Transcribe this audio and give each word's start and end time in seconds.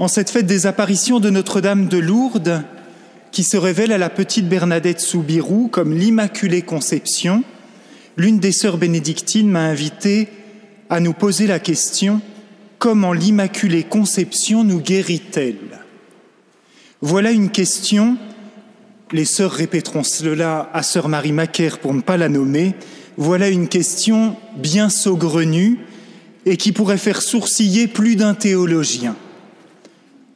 En 0.00 0.08
cette 0.08 0.30
fête 0.30 0.46
des 0.46 0.66
apparitions 0.66 1.20
de 1.20 1.30
Notre-Dame 1.30 1.86
de 1.86 1.98
Lourdes, 1.98 2.64
qui 3.30 3.44
se 3.44 3.56
révèle 3.56 3.92
à 3.92 3.98
la 3.98 4.10
petite 4.10 4.48
Bernadette 4.48 5.00
Soubirou 5.00 5.68
comme 5.68 5.92
l'Immaculée 5.92 6.62
Conception, 6.62 7.44
l'une 8.16 8.40
des 8.40 8.50
sœurs 8.50 8.76
bénédictines 8.76 9.48
m'a 9.48 9.64
invité 9.64 10.28
à 10.90 10.98
nous 10.98 11.12
poser 11.12 11.46
la 11.46 11.60
question 11.60 12.20
comment 12.80 13.12
l'Immaculée 13.12 13.84
Conception 13.84 14.64
nous 14.64 14.80
guérit-elle? 14.80 15.80
Voilà 17.00 17.30
une 17.30 17.50
question, 17.50 18.16
les 19.12 19.24
sœurs 19.24 19.52
répéteront 19.52 20.02
cela 20.02 20.70
à 20.72 20.82
sœur 20.82 21.08
Marie 21.08 21.32
Macaire 21.32 21.78
pour 21.78 21.94
ne 21.94 22.00
pas 22.00 22.16
la 22.16 22.28
nommer, 22.28 22.74
voilà 23.16 23.48
une 23.48 23.68
question 23.68 24.36
bien 24.56 24.88
saugrenue 24.88 25.78
et 26.46 26.56
qui 26.56 26.72
pourrait 26.72 26.98
faire 26.98 27.22
sourciller 27.22 27.86
plus 27.86 28.16
d'un 28.16 28.34
théologien. 28.34 29.14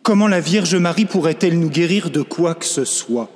Comment 0.08 0.26
la 0.26 0.40
Vierge 0.40 0.74
Marie 0.74 1.04
pourrait-elle 1.04 1.58
nous 1.58 1.68
guérir 1.68 2.08
de 2.08 2.22
quoi 2.22 2.54
que 2.54 2.64
ce 2.64 2.86
soit? 2.86 3.28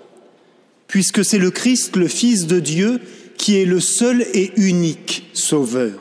Puisque 0.86 1.22
c'est 1.22 1.36
le 1.36 1.50
Christ, 1.50 1.96
le 1.96 2.08
Fils 2.08 2.46
de 2.46 2.60
Dieu, 2.60 2.98
qui 3.36 3.58
est 3.58 3.66
le 3.66 3.78
seul 3.78 4.22
et 4.32 4.52
unique 4.56 5.28
Sauveur. 5.34 5.98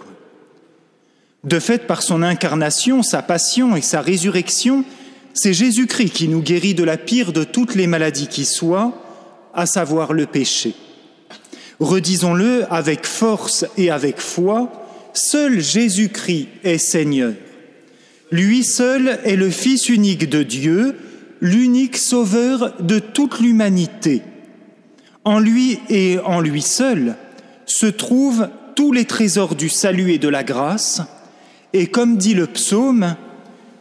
De 1.43 1.59
fait, 1.59 1.88
par 1.88 2.02
son 2.02 2.23
incarnation, 2.23 3.03
sa 3.03 3.21
passion 3.21 3.76
et 3.76 3.81
sa 3.81 3.99
résurrection, 3.99 4.85
c'est 5.34 5.52
Jésus-Christ 5.52 6.12
qui 6.12 6.29
nous 6.29 6.41
guérit 6.41 6.73
de 6.73 6.85
la 6.85 6.95
pire 6.95 7.34
de 7.34 7.43
toutes 7.43 7.76
les 7.76 7.85
maladies 7.85 8.29
qui 8.29 8.45
soient, 8.45 8.93
à 9.53 9.65
savoir 9.65 10.13
le 10.13 10.26
péché. 10.26 10.73
Redisons-le 11.81 12.63
avec 12.71 13.05
force 13.05 13.65
et 13.76 13.91
avec 13.91 14.21
foi, 14.21 14.71
seul 15.13 15.59
Jésus-Christ 15.59 16.48
est 16.63 16.77
Seigneur. 16.77 17.34
Lui 18.31 18.63
seul 18.63 19.20
est 19.26 19.35
le 19.35 19.49
Fils 19.49 19.90
unique 19.90 20.30
de 20.30 20.41
Dieu, 20.41 20.95
l'unique 21.41 21.98
Sauveur 21.98 22.81
de 22.81 22.99
toute 22.99 23.41
l'humanité. 23.41 24.21
En 25.26 25.37
lui 25.37 25.79
et 25.90 26.18
en 26.20 26.40
lui 26.40 26.62
seul 26.62 27.18
se 27.65 27.87
trouvent 27.87 28.49
tous 28.76 28.93
les 28.93 29.05
trésors 29.05 29.55
du 29.55 29.68
salut 29.68 30.13
et 30.13 30.18
de 30.18 30.29
la 30.29 30.43
grâce, 30.43 31.02
et 31.74 31.87
comme 31.87 32.18
dit 32.18 32.34
le 32.34 32.48
psaume, 32.48 33.15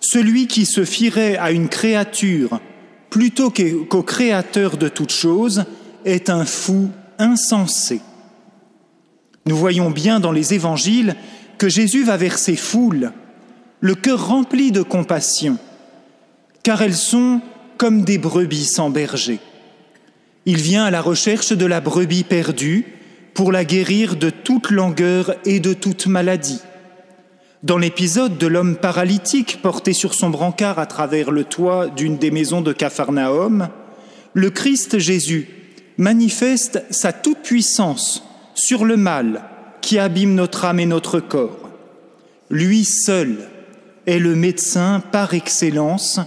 celui 0.01 0.49
qui 0.49 0.67
se 0.67 0.85
fierait 0.85 1.37
à 1.37 1.53
une 1.53 1.69
créature 1.69 2.61
plutôt 3.09 3.53
qu'au 3.89 4.03
Créateur 4.03 4.77
de 4.77 4.89
toutes 4.89 5.13
choses 5.13 5.65
est 6.05 6.31
un 6.31 6.45
fou 6.45 6.91
insensé. 7.19 8.01
Nous 9.47 9.57
voyons 9.57 9.91
bien 9.91 10.21
dans 10.21 10.33
les 10.33 10.55
évangiles 10.55 11.17
que 11.59 11.69
Jésus 11.69 12.05
va 12.05 12.17
vers 12.17 12.39
ses 12.39 12.57
foules 12.57 13.13
le 13.81 13.95
cœur 13.95 14.29
rempli 14.29 14.73
de 14.73 14.83
compassion, 14.83 15.59
car 16.63 16.83
elles 16.83 16.95
sont 16.95 17.41
comme 17.79 18.03
des 18.03 18.19
brebis 18.19 18.67
sans 18.67 18.91
berger. 18.91 19.39
Il 20.47 20.59
vient 20.59 20.85
à 20.85 20.91
la 20.91 21.01
recherche 21.01 21.53
de 21.53 21.67
la 21.67 21.81
brebis 21.81 22.25
perdue 22.25 22.87
pour 23.35 23.53
la 23.53 23.65
guérir 23.65 24.17
de 24.17 24.31
toute 24.31 24.71
langueur 24.71 25.35
et 25.45 25.61
de 25.61 25.73
toute 25.73 26.07
maladie. 26.07 26.61
Dans 27.63 27.79
l'épisode 27.79 28.39
de 28.39 28.47
l'homme 28.47 28.77
paralytique 28.77 29.61
porté 29.61 29.93
sur 29.93 30.15
son 30.15 30.31
brancard 30.31 30.79
à 30.79 30.87
travers 30.87 31.31
le 31.31 31.45
toit 31.45 31.89
d'une 31.89 32.17
des 32.17 32.31
maisons 32.31 32.63
de 32.63 32.73
Capharnaüm, 32.73 33.69
le 34.33 34.51
Christ 34.51 34.99
Jésus 34.99 35.49
manifeste 35.99 36.83
sa 36.91 37.13
toute-puissance 37.13 38.25
sur 38.55 38.87
le 38.87 38.97
mal 38.97 39.43
qui 39.83 39.99
abîme 39.99 40.35
notre 40.35 40.65
âme 40.65 40.81
et 40.81 40.87
notre 40.87 41.21
corps. 41.21 41.69
Lui 42.49 42.85
seul 42.85 43.50
est 44.07 44.19
le 44.19 44.35
médecin 44.35 45.03
par 45.13 45.35
excellence 45.35 46.21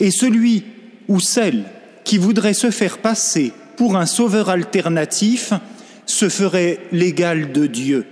et 0.00 0.10
celui 0.10 0.64
ou 1.08 1.20
celle 1.20 1.64
qui 2.04 2.18
voudrait 2.18 2.54
se 2.54 2.70
faire 2.70 2.98
passer 2.98 3.52
pour 3.76 3.96
un 3.96 4.06
sauveur 4.06 4.48
alternatif 4.48 5.52
se 6.06 6.28
ferait 6.28 6.80
l'égal 6.92 7.52
de 7.52 7.66
Dieu. 7.66 8.06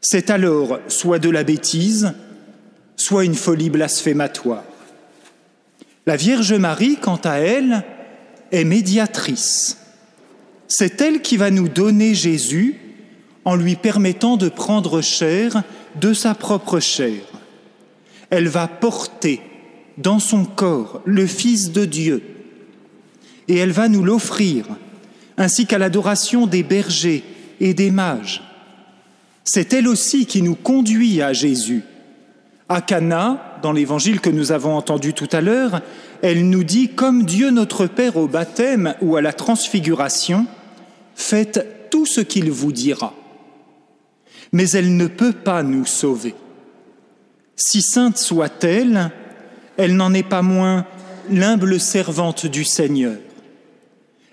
C'est 0.00 0.30
alors 0.30 0.78
soit 0.88 1.18
de 1.18 1.30
la 1.30 1.44
bêtise, 1.44 2.12
soit 2.96 3.24
une 3.24 3.34
folie 3.34 3.70
blasphématoire. 3.70 4.64
La 6.06 6.16
Vierge 6.16 6.54
Marie, 6.54 6.96
quant 6.96 7.20
à 7.24 7.34
elle, 7.34 7.84
est 8.50 8.64
médiatrice. 8.64 9.78
C'est 10.66 11.00
elle 11.00 11.20
qui 11.20 11.36
va 11.36 11.50
nous 11.50 11.68
donner 11.68 12.14
Jésus 12.14 12.76
en 13.44 13.56
lui 13.56 13.76
permettant 13.76 14.36
de 14.36 14.48
prendre 14.48 15.00
chair 15.00 15.62
de 16.00 16.12
sa 16.12 16.34
propre 16.34 16.80
chair 16.80 17.20
elle 18.30 18.48
va 18.48 18.68
porter 18.68 19.40
dans 19.96 20.18
son 20.18 20.44
corps 20.44 21.00
le 21.04 21.26
Fils 21.26 21.72
de 21.72 21.84
Dieu 21.84 22.22
et 23.48 23.56
elle 23.56 23.72
va 23.72 23.88
nous 23.88 24.04
l'offrir, 24.04 24.66
ainsi 25.36 25.66
qu'à 25.66 25.78
l'adoration 25.78 26.46
des 26.46 26.62
bergers 26.62 27.24
et 27.60 27.74
des 27.74 27.90
mages. 27.90 28.42
C'est 29.44 29.72
elle 29.72 29.88
aussi 29.88 30.26
qui 30.26 30.42
nous 30.42 30.54
conduit 30.54 31.22
à 31.22 31.32
Jésus. 31.32 31.82
À 32.68 32.82
Cana, 32.82 33.58
dans 33.62 33.72
l'évangile 33.72 34.20
que 34.20 34.28
nous 34.28 34.52
avons 34.52 34.76
entendu 34.76 35.14
tout 35.14 35.28
à 35.32 35.40
l'heure, 35.40 35.80
elle 36.20 36.50
nous 36.50 36.64
dit 36.64 36.88
comme 36.90 37.24
Dieu 37.24 37.50
notre 37.50 37.86
Père 37.86 38.18
au 38.18 38.28
baptême 38.28 38.94
ou 39.00 39.16
à 39.16 39.22
la 39.22 39.32
transfiguration, 39.32 40.46
faites 41.14 41.88
tout 41.90 42.04
ce 42.04 42.20
qu'il 42.20 42.50
vous 42.50 42.72
dira. 42.72 43.14
Mais 44.52 44.68
elle 44.70 44.96
ne 44.96 45.06
peut 45.06 45.32
pas 45.32 45.62
nous 45.62 45.86
sauver. 45.86 46.34
Si 47.60 47.82
sainte 47.82 48.18
soit-elle, 48.18 49.10
elle, 49.76 49.96
n'en 49.96 50.14
est 50.14 50.22
pas 50.22 50.42
moins 50.42 50.86
l'humble 51.28 51.80
servante 51.80 52.46
du 52.46 52.62
Seigneur. 52.62 53.16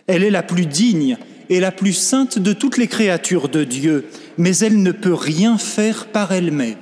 Elle 0.05 0.23
est 0.23 0.29
la 0.29 0.43
plus 0.43 0.67
digne 0.67 1.17
et 1.49 1.59
la 1.59 1.71
plus 1.71 1.93
sainte 1.93 2.37
de 2.37 2.53
toutes 2.53 2.77
les 2.77 2.87
créatures 2.87 3.49
de 3.49 3.63
Dieu, 3.63 4.05
mais 4.37 4.55
elle 4.57 4.81
ne 4.81 4.91
peut 4.91 5.15
rien 5.15 5.57
faire 5.57 6.05
par 6.05 6.33
elle-même, 6.33 6.77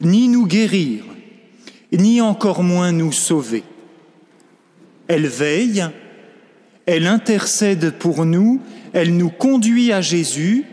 ni 0.00 0.26
nous 0.26 0.46
guérir, 0.46 1.04
ni 1.92 2.20
encore 2.20 2.64
moins 2.64 2.90
nous 2.90 3.12
sauver. 3.12 3.62
Elle 5.06 5.28
veille, 5.28 5.86
elle 6.86 7.06
intercède 7.06 7.92
pour 8.00 8.26
nous, 8.26 8.60
elle 8.92 9.16
nous 9.16 9.30
conduit 9.30 9.92
à 9.92 10.00
Jésus 10.00 10.64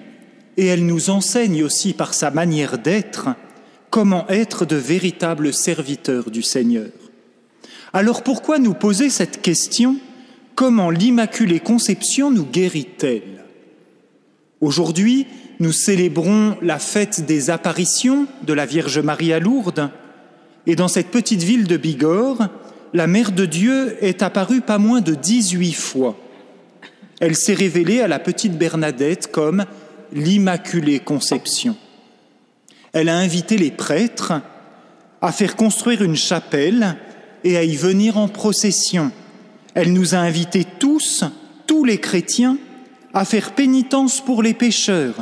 et 0.58 0.66
elle 0.66 0.88
nous 0.88 1.12
enseigne 1.12 1.64
aussi 1.64 1.94
par 1.94 2.16
sa 2.16 2.32
manière 2.32 2.80
d'être 2.80 3.30
comment 3.90 4.28
être 4.30 4.66
de 4.66 4.76
véritables 4.76 5.54
serviteurs 5.54 6.32
du 6.32 6.42
Seigneur. 6.44 6.90
Alors 7.94 8.24
pourquoi 8.24 8.60
nous 8.60 8.74
poser 8.74 9.10
cette 9.10 9.42
question 9.42 9.98
Comment 10.56 10.90
l'Immaculée 10.90 11.60
Conception 11.60 12.32
nous 12.32 12.46
guérit-elle? 12.46 13.46
Aujourd'hui, 14.62 15.26
nous 15.60 15.72
célébrons 15.72 16.58
la 16.62 16.80
fête 16.80 17.26
des 17.26 17.50
apparitions 17.50 18.28
de 18.44 18.54
la 18.54 18.66
Vierge 18.66 19.00
Marie 19.00 19.34
à 19.34 19.40
Lourdes, 19.40 19.90
et 20.68 20.76
dans 20.76 20.90
cette 20.90 21.08
petite 21.08 21.42
ville 21.42 21.66
de 21.66 21.78
Bigorre, 21.78 22.50
la 22.94 23.08
Mère 23.08 23.32
de 23.32 23.46
Dieu 23.46 23.96
est 24.02 24.22
apparue 24.22 24.62
pas 24.62 24.78
moins 24.78 25.02
de 25.02 25.16
18 25.16 25.74
fois. 25.74 26.18
Elle 27.20 27.36
s'est 27.36 27.54
révélée 27.54 28.02
à 28.02 28.08
la 28.08 28.20
petite 28.20 28.58
Bernadette 28.58 29.32
comme 29.32 29.66
l'Immaculée 30.12 31.00
Conception. 31.00 31.76
Elle 32.94 33.10
a 33.10 33.18
invité 33.18 33.58
les 33.58 33.72
prêtres 33.72 34.34
à 35.22 35.32
faire 35.32 35.56
construire 35.56 36.02
une 36.02 36.16
chapelle 36.16 36.98
et 37.44 37.58
à 37.58 37.64
y 37.64 37.76
venir 37.76 38.18
en 38.18 38.28
procession. 38.28 39.12
Elle 39.74 39.94
nous 39.94 40.16
a 40.16 40.20
invités 40.20 40.66
tous, 40.80 41.24
tous 41.68 41.84
les 41.86 42.00
chrétiens, 42.00 42.58
à 43.14 43.26
faire 43.26 43.54
pénitence 43.54 44.22
pour 44.22 44.44
les 44.44 44.54
pécheurs 44.54 45.16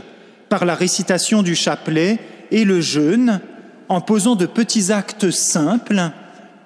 par 0.49 0.65
la 0.65 0.75
récitation 0.75 1.43
du 1.43 1.55
chapelet 1.55 2.19
et 2.51 2.63
le 2.63 2.81
jeûne 2.81 3.41
en 3.89 4.01
posant 4.01 4.35
de 4.35 4.45
petits 4.45 4.91
actes 4.91 5.31
simples 5.31 6.11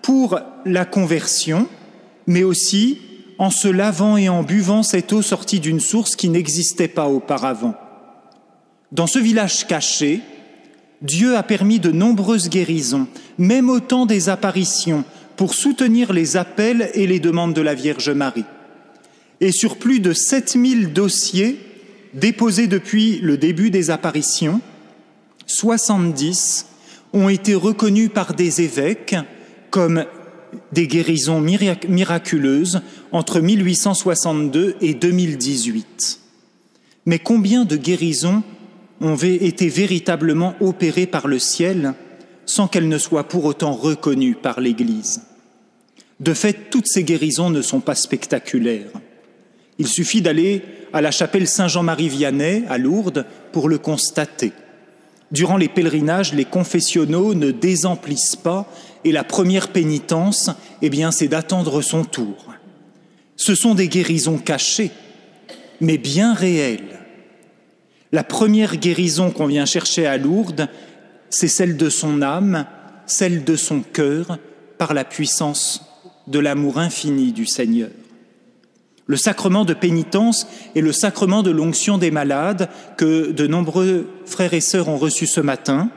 pour 0.02 0.40
la 0.66 0.86
conversion, 0.86 1.68
mais 2.28 2.44
aussi 2.44 3.00
en 3.38 3.50
se 3.50 3.68
lavant 3.68 4.18
et 4.18 4.30
en 4.30 4.44
buvant 4.44 4.84
cette 4.84 5.14
eau 5.14 5.22
sortie 5.22 5.60
d'une 5.60 5.80
source 5.80 6.16
qui 6.16 6.30
n'existait 6.30 6.88
pas 6.88 7.08
auparavant. 7.08 7.76
Dans 8.92 9.08
ce 9.08 9.20
village 9.20 9.66
caché, 9.66 10.22
Dieu 11.02 11.36
a 11.36 11.44
permis 11.44 11.80
de 11.80 11.92
nombreuses 11.92 12.50
guérisons, 12.50 13.08
même 13.38 13.70
au 13.70 13.80
temps 13.80 14.06
des 14.06 14.30
apparitions, 14.30 15.04
pour 15.36 15.54
soutenir 15.54 16.14
les 16.14 16.38
appels 16.38 16.92
et 16.94 17.08
les 17.08 17.20
demandes 17.20 17.54
de 17.54 17.62
la 17.62 17.74
Vierge 17.74 18.10
Marie. 18.10 18.46
Et 19.40 19.52
sur 19.52 19.78
plus 19.78 20.00
de 20.00 20.14
7000 20.14 20.94
dossiers 20.94 21.60
déposés 22.14 22.68
depuis 22.68 23.20
le 23.20 23.38
début 23.38 23.72
des 23.72 23.90
apparitions, 23.90 24.62
70 25.48 26.68
ont 27.14 27.30
été 27.30 27.56
reconnus 27.56 28.12
par 28.14 28.36
des 28.36 28.62
évêques 28.62 29.16
comme 29.72 30.06
des 30.74 30.88
guérisons 30.88 31.42
miraculeuses 31.42 32.82
entre 33.12 33.40
1862 33.40 34.76
et 34.82 34.94
2018. 34.94 36.20
Mais 37.06 37.20
combien 37.20 37.66
de 37.66 37.78
guérisons 37.78 38.44
ont 39.02 39.16
été 39.16 39.68
véritablement 39.68 40.56
opérées 40.62 41.08
par 41.08 41.28
le 41.28 41.40
ciel 41.40 41.94
sans 42.46 42.68
qu'elles 42.68 42.88
ne 42.88 42.98
soient 42.98 43.28
pour 43.28 43.46
autant 43.46 43.74
reconnues 43.74 44.36
par 44.36 44.62
l'Église. 44.62 45.22
De 46.20 46.34
fait, 46.34 46.70
toutes 46.70 46.88
ces 46.88 47.04
guérisons 47.04 47.50
ne 47.50 47.62
sont 47.62 47.80
pas 47.80 47.96
spectaculaires. 47.96 48.92
Il 49.80 49.88
suffit 49.88 50.22
d'aller 50.22 50.62
à 50.94 51.02
la 51.02 51.12
chapelle 51.12 51.48
Saint-Jean-Marie 51.48 52.10
Vianney 52.10 52.64
à 52.70 52.78
Lourdes 52.78 53.26
pour 53.52 53.70
le 53.70 53.80
constater. 53.80 54.52
Durant 55.32 55.58
les 55.58 55.70
pèlerinages, 55.70 56.34
les 56.34 56.46
confessionnaux 56.46 57.34
ne 57.34 57.52
désemplissent 57.52 58.36
pas 58.36 58.72
et 59.04 59.12
la 59.12 59.24
première 59.24 59.70
pénitence, 59.70 60.52
eh 60.82 60.92
c'est 61.12 61.28
d'attendre 61.28 61.82
son 61.82 62.04
tour. 62.04 62.54
Ce 63.36 63.56
sont 63.56 63.74
des 63.74 63.88
guérisons 63.88 64.38
cachées, 64.38 64.92
mais 65.80 65.98
bien 65.98 66.34
réelles. 66.36 67.01
La 68.12 68.24
première 68.24 68.78
guérison 68.78 69.32
qu'on 69.32 69.46
vient 69.46 69.66
chercher 69.66 70.06
à 70.06 70.18
Lourdes, 70.18 70.68
c'est 71.30 71.48
celle 71.48 71.78
de 71.78 71.90
son 71.90 72.22
âme, 72.22 72.66
celle 73.06 73.44
de 73.44 73.56
son 73.56 73.82
cœur, 73.82 74.38
par 74.78 74.94
la 74.94 75.06
puissance 75.06 75.86
de 76.28 76.40
l'amour 76.40 76.78
infini 76.78 77.32
du 77.32 77.46
Seigneur. 77.46 77.90
Le 79.06 79.18
sacrement 79.18 79.66
de 79.66 79.74
pénitence 79.74 80.48
et 80.76 80.82
le 80.82 80.92
sacrement 80.92 81.44
de 81.44 81.52
l'onction 81.52 81.98
des 81.98 82.12
malades 82.12 82.70
que 82.98 83.32
de 83.32 83.48
nombreux 83.48 84.08
frères 84.26 84.54
et 84.54 84.62
sœurs 84.62 84.88
ont 84.88 84.98
reçus 84.98 85.28
ce 85.28 85.42
matin 85.42 85.90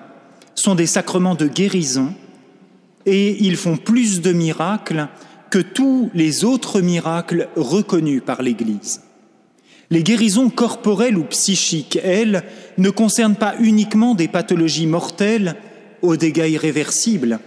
sont 0.55 0.75
des 0.75 0.87
sacrements 0.87 1.35
de 1.35 1.47
guérison 1.47 2.15
et 3.07 3.45
ils 3.45 3.57
font 3.57 3.77
plus 3.77 4.21
de 4.21 4.33
miracles 4.33 5.09
que 5.51 5.59
tous 5.59 6.11
les 6.15 6.45
autres 6.45 6.81
miracles 6.81 7.49
reconnus 7.55 8.23
par 8.25 8.43
l'Église. 8.43 9.04
Les 9.91 10.03
guérisons 10.03 10.51
corporelles 10.51 11.19
ou 11.19 11.25
psychiques, 11.25 11.99
elles, 12.03 12.45
ne 12.79 12.91
concernent 12.91 13.37
pas 13.37 13.55
uniquement 13.61 14.15
des 14.15 14.29
pathologies 14.29 14.87
mortelles 14.87 15.57
aux 16.03 16.17
dégâts 16.17 16.51
irréversibles. 16.51 17.41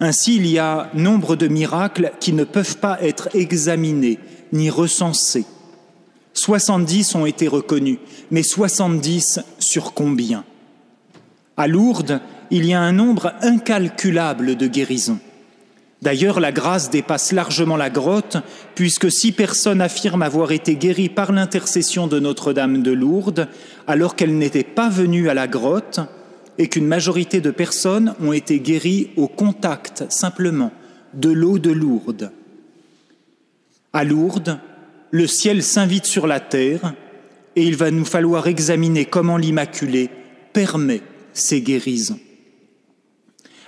Ainsi, 0.00 0.36
il 0.36 0.46
y 0.46 0.58
a 0.58 0.90
nombre 0.94 1.36
de 1.36 1.48
miracles 1.48 2.12
qui 2.20 2.32
ne 2.32 2.44
peuvent 2.44 2.78
pas 2.78 2.98
être 3.02 3.28
examinés 3.34 4.18
ni 4.52 4.70
recensés. 4.70 5.44
70 6.32 7.14
ont 7.16 7.26
été 7.26 7.48
reconnus, 7.48 7.98
mais 8.30 8.42
70 8.42 9.40
sur 9.58 9.92
combien? 9.92 10.44
À 11.56 11.66
Lourdes, 11.66 12.20
il 12.50 12.64
y 12.64 12.72
a 12.72 12.80
un 12.80 12.92
nombre 12.92 13.34
incalculable 13.42 14.56
de 14.56 14.66
guérisons. 14.66 15.20
D'ailleurs, 16.02 16.40
la 16.40 16.50
grâce 16.50 16.90
dépasse 16.90 17.32
largement 17.32 17.76
la 17.76 17.90
grotte, 17.90 18.38
puisque 18.74 19.10
six 19.10 19.32
personnes 19.32 19.82
affirment 19.82 20.22
avoir 20.22 20.50
été 20.50 20.76
guéries 20.76 21.10
par 21.10 21.30
l'intercession 21.30 22.06
de 22.06 22.18
Notre-Dame 22.18 22.82
de 22.82 22.90
Lourdes, 22.90 23.48
alors 23.86 24.16
qu'elles 24.16 24.38
n'étaient 24.38 24.64
pas 24.64 24.88
venues 24.88 25.28
à 25.28 25.34
la 25.34 25.46
grotte, 25.46 26.00
et 26.56 26.68
qu'une 26.68 26.86
majorité 26.86 27.40
de 27.40 27.50
personnes 27.50 28.14
ont 28.20 28.32
été 28.32 28.60
guéries 28.60 29.10
au 29.16 29.28
contact 29.28 30.04
simplement 30.08 30.72
de 31.14 31.30
l'eau 31.30 31.58
de 31.58 31.70
Lourdes. 31.70 32.32
À 33.92 34.04
Lourdes, 34.04 34.58
le 35.10 35.26
ciel 35.26 35.62
s'invite 35.62 36.06
sur 36.06 36.26
la 36.26 36.40
terre, 36.40 36.94
et 37.56 37.64
il 37.64 37.76
va 37.76 37.90
nous 37.90 38.04
falloir 38.04 38.46
examiner 38.46 39.04
comment 39.04 39.36
l'Immaculée 39.36 40.08
permet 40.52 41.02
ces 41.32 41.60
guérisons. 41.60 42.20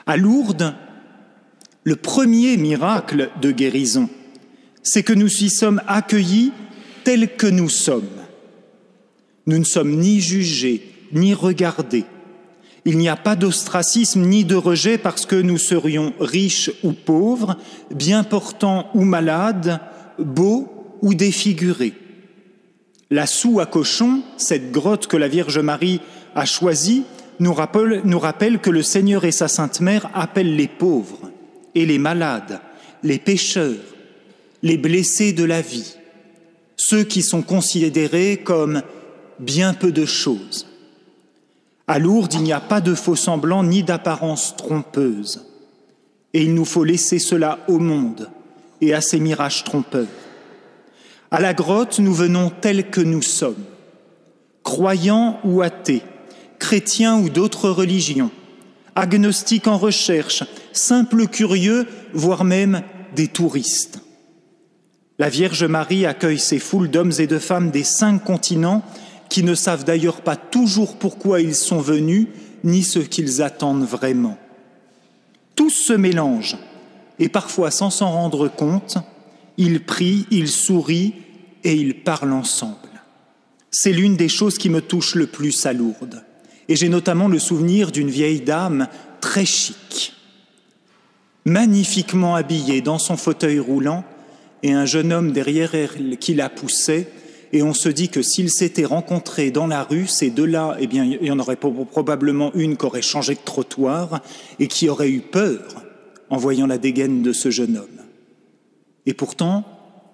À 0.07 0.17
Lourdes, 0.17 0.75
le 1.85 1.97
premier 1.97 2.57
miracle 2.57 3.31
de 3.41 3.51
guérison, 3.51 4.09
c'est 4.83 5.03
que 5.03 5.13
nous 5.13 5.43
y 5.43 5.51
sommes 5.51 5.83
accueillis 5.87 6.53
tels 7.05 7.37
que 7.37 7.47
nous 7.47 7.69
sommes. 7.69 8.09
Nous 9.47 9.59
ne 9.59 9.65
sommes 9.65 9.97
ni 9.97 10.21
jugés, 10.21 10.83
ni 11.13 11.35
regardés. 11.35 12.05
Il 12.85 12.99
n'y 12.99 13.09
a 13.09 13.17
pas 13.17 13.37
d'ostracisme 13.37 14.23
ni 14.23 14.45
de 14.45 14.55
rejet 14.55 14.99
parce 14.99 15.27
que 15.27 15.37
nous 15.37 15.59
serions 15.59 16.13
riches 16.21 16.71
ou 16.83 16.93
pauvres, 16.93 17.57
bien 17.93 18.25
portants 18.25 18.89
ou 18.95 19.03
malades, 19.03 19.81
beaux 20.19 20.97
ou 21.01 21.15
défigurés. 21.15 21.95
La 23.11 23.27
soue 23.27 23.61
à 23.61 23.67
cochon, 23.67 24.23
cette 24.37 24.73
grotte 24.73 25.07
que 25.07 25.17
la 25.17 25.29
Vierge 25.29 25.59
Marie 25.59 26.01
a 26.35 26.45
choisie, 26.45 27.05
nous 27.41 27.55
rappelle, 27.55 28.03
nous 28.05 28.19
rappelle 28.19 28.59
que 28.59 28.71
le 28.71 28.83
Seigneur 28.83 29.25
et 29.25 29.33
sa 29.33 29.49
Sainte 29.49 29.81
Mère 29.81 30.09
appellent 30.15 30.57
les 30.57 30.69
pauvres 30.69 31.32
et 31.75 31.87
les 31.87 31.99
malades, 31.99 32.61
les 33.03 33.19
pécheurs, 33.19 33.81
les 34.63 34.77
blessés 34.77 35.33
de 35.33 35.45
la 35.45 35.61
vie, 35.61 35.97
ceux 36.77 37.05
qui 37.05 37.23
sont 37.23 37.43
considérés 37.43 38.39
comme 38.39 38.83
bien 39.39 39.75
peu 39.75 39.93
de 39.93 40.05
choses. 40.05 40.67
À 41.87 41.99
Lourdes, 41.99 42.35
il 42.35 42.43
n'y 42.43 42.53
a 42.53 42.61
pas 42.61 42.81
de 42.81 42.95
faux 42.95 43.17
semblants 43.17 43.65
ni 43.65 43.83
d'apparence 43.83 44.57
trompeuse. 44.57 45.45
Et 46.33 46.43
il 46.43 46.55
nous 46.55 46.65
faut 46.65 46.85
laisser 46.85 47.19
cela 47.19 47.59
au 47.69 47.79
monde 47.79 48.31
et 48.81 48.95
à 48.95 49.01
ses 49.01 49.21
mirages 49.21 49.65
trompeurs. 49.65 50.07
À 51.31 51.41
la 51.41 51.55
grotte, 51.55 51.99
nous 51.99 52.15
venons 52.15 52.51
tels 52.51 52.91
que 52.91 53.01
nous 53.01 53.23
sommes, 53.23 53.65
croyants 54.63 55.41
ou 55.45 55.63
athées, 55.63 56.03
chrétiens 56.59 57.19
ou 57.19 57.29
d'autres 57.29 57.69
religions, 57.69 58.31
agnostiques 58.95 59.67
en 59.67 59.79
recherche, 59.79 60.45
simples 60.73 61.27
curieux, 61.27 61.87
voire 62.13 62.45
même 62.45 62.83
des 63.15 63.29
touristes. 63.29 64.01
La 65.19 65.29
Vierge 65.29 65.65
Marie 65.65 66.07
accueille 66.07 66.39
ces 66.39 66.59
foules 66.59 66.91
d'hommes 66.91 67.13
et 67.19 67.27
de 67.27 67.39
femmes 67.39 67.71
des 67.71 67.85
cinq 67.85 68.25
continents 68.25 68.83
qui 69.29 69.43
ne 69.43 69.55
savent 69.55 69.85
d'ailleurs 69.85 70.23
pas 70.23 70.37
toujours 70.37 70.97
pourquoi 70.97 71.41
ils 71.41 71.55
sont 71.55 71.81
venus, 71.81 72.27
ni 72.65 72.83
ce 72.83 72.99
qu'ils 72.99 73.43
attendent 73.43 73.85
vraiment. 73.85 74.37
Tous 75.57 75.71
se 75.71 75.93
mélangent, 75.93 76.59
et 77.19 77.29
parfois 77.29 77.71
sans 77.71 77.91
s'en 77.91 78.11
rendre 78.11 78.49
compte, 78.49 78.99
ils 79.57 79.85
prient, 79.85 80.27
ils 80.31 80.51
sourient 80.51 81.15
et 81.65 81.75
ils 81.75 82.03
parlent 82.03 82.33
ensemble. 82.33 82.77
C'est 83.71 83.93
l'une 83.93 84.17
des 84.17 84.29
choses 84.29 84.59
qui 84.59 84.69
me 84.69 84.83
touche 84.83 85.15
le 85.15 85.27
plus 85.27 85.65
à 85.67 85.73
Lourdes. 85.73 86.25
Et 86.73 86.77
j'ai 86.77 86.89
notamment 86.89 87.29
le 87.29 87.39
souvenir 87.39 87.93
d'une 87.93 88.09
vieille 88.09 88.41
dame 88.41 88.89
très 89.21 89.45
chic, 89.45 90.15
magnifiquement 91.45 92.35
habillée 92.35 92.81
dans 92.81 92.99
son 92.99 93.19
fauteuil 93.19 93.59
roulant, 93.59 94.05
et 94.63 94.73
un 94.73 94.87
jeune 94.87 95.13
homme 95.13 95.33
derrière 95.33 95.75
elle 95.75 96.17
qui 96.17 96.33
la 96.33 96.49
poussait, 96.49 97.09
et 97.53 97.63
on 97.63 97.75
se 97.75 97.91
dit 97.91 98.09
que 98.09 98.23
s'ils 98.23 98.51
s'étaient 98.51 98.87
rencontrés 98.87 99.51
dans 99.51 99.67
la 99.67 99.83
rue, 99.83 100.07
ces 100.07 100.31
deux-là, 100.31 100.79
eh 100.81 100.87
bien, 100.87 101.05
il 101.05 101.27
y 101.27 101.31
en 101.31 101.39
aurait 101.41 101.57
probablement 101.57 102.55
une 102.55 102.79
qui 102.79 102.87
aurait 102.87 103.03
changé 103.03 103.35
de 103.35 103.41
trottoir 103.45 104.23
et 104.59 104.67
qui 104.67 104.89
aurait 104.89 105.11
eu 105.11 105.21
peur 105.21 105.61
en 106.31 106.39
voyant 106.39 106.67
la 106.67 106.79
dégaine 106.79 107.21
de 107.21 107.35
ce 107.35 107.51
jeune 107.51 107.77
homme. 107.77 108.01
Et 109.05 109.13
pourtant, 109.13 109.65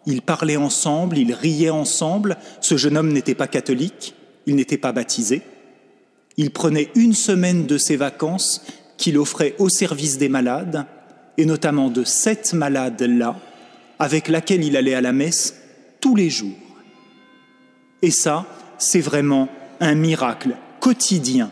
ils 0.07 0.23
parlaient 0.23 0.57
ensemble, 0.57 1.19
ils 1.19 1.35
riaient 1.35 1.71
ensemble. 1.71 2.37
Ce 2.61 2.77
jeune 2.77 2.97
homme 2.97 3.13
n'était 3.13 3.37
pas 3.37 3.47
catholique, 3.47 4.17
il 4.47 4.57
n'était 4.57 4.77
pas 4.77 4.91
baptisé. 4.91 5.43
Il 6.39 6.51
prenait 6.53 6.89
une 6.95 7.13
semaine 7.13 7.67
de 7.67 7.77
ses 7.77 7.97
vacances 7.97 8.65
qu'il 8.97 9.19
offrait 9.19 9.55
au 9.59 9.69
service 9.69 10.17
des 10.17 10.29
malades, 10.31 10.87
et 11.37 11.45
notamment 11.45 11.91
de 11.91 12.05
cette 12.05 12.55
malade-là, 12.55 13.37
avec 13.99 14.29
laquelle 14.29 14.65
il 14.65 14.77
allait 14.77 14.95
à 14.95 15.01
la 15.01 15.13
messe 15.13 15.55
tous 16.01 16.17
les 16.17 16.31
jours. 16.31 16.57
Et 18.03 18.11
ça, 18.13 18.47
c'est 18.79 19.01
vraiment 19.01 19.49
un 19.81 19.95
miracle 19.95 20.57
quotidien 20.81 21.51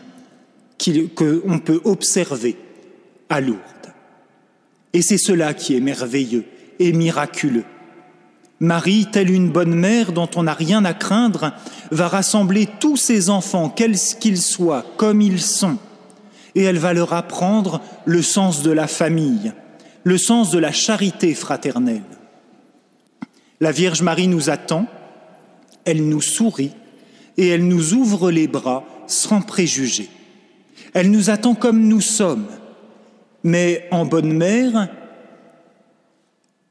qu'on 1.15 1.59
peut 1.59 1.81
observer 1.83 2.55
à 3.29 3.41
Lourdes. 3.41 3.59
Et 4.93 5.01
c'est 5.01 5.17
cela 5.17 5.53
qui 5.53 5.75
est 5.75 5.81
merveilleux 5.81 6.45
et 6.79 6.93
miraculeux. 6.93 7.65
Marie, 8.59 9.07
telle 9.11 9.29
une 9.29 9.49
bonne 9.49 9.75
mère 9.75 10.11
dont 10.11 10.29
on 10.35 10.43
n'a 10.43 10.53
rien 10.53 10.83
à 10.83 10.93
craindre, 10.93 11.53
va 11.91 12.07
rassembler 12.07 12.67
tous 12.79 12.97
ses 12.97 13.29
enfants, 13.29 13.69
quels 13.69 13.97
qu'ils 14.19 14.41
soient, 14.41 14.85
comme 14.97 15.21
ils 15.21 15.41
sont, 15.41 15.77
et 16.55 16.63
elle 16.63 16.79
va 16.79 16.93
leur 16.93 17.13
apprendre 17.13 17.81
le 18.05 18.21
sens 18.21 18.63
de 18.63 18.71
la 18.71 18.87
famille, 18.87 19.53
le 20.03 20.17
sens 20.17 20.49
de 20.49 20.57
la 20.57 20.71
charité 20.71 21.35
fraternelle. 21.35 22.01
La 23.59 23.71
Vierge 23.71 24.01
Marie 24.01 24.27
nous 24.27 24.49
attend, 24.49 24.87
elle 25.85 26.07
nous 26.07 26.21
sourit 26.21 26.73
et 27.37 27.47
elle 27.47 27.67
nous 27.67 27.93
ouvre 27.93 28.31
les 28.31 28.47
bras 28.47 28.83
sans 29.05 29.41
préjugés. 29.41 30.09
Elle 30.93 31.11
nous 31.11 31.29
attend 31.29 31.53
comme 31.53 31.87
nous 31.87 32.01
sommes, 32.01 32.47
mais 33.43 33.87
en 33.91 34.05
bonne 34.05 34.33
mère, 34.33 34.89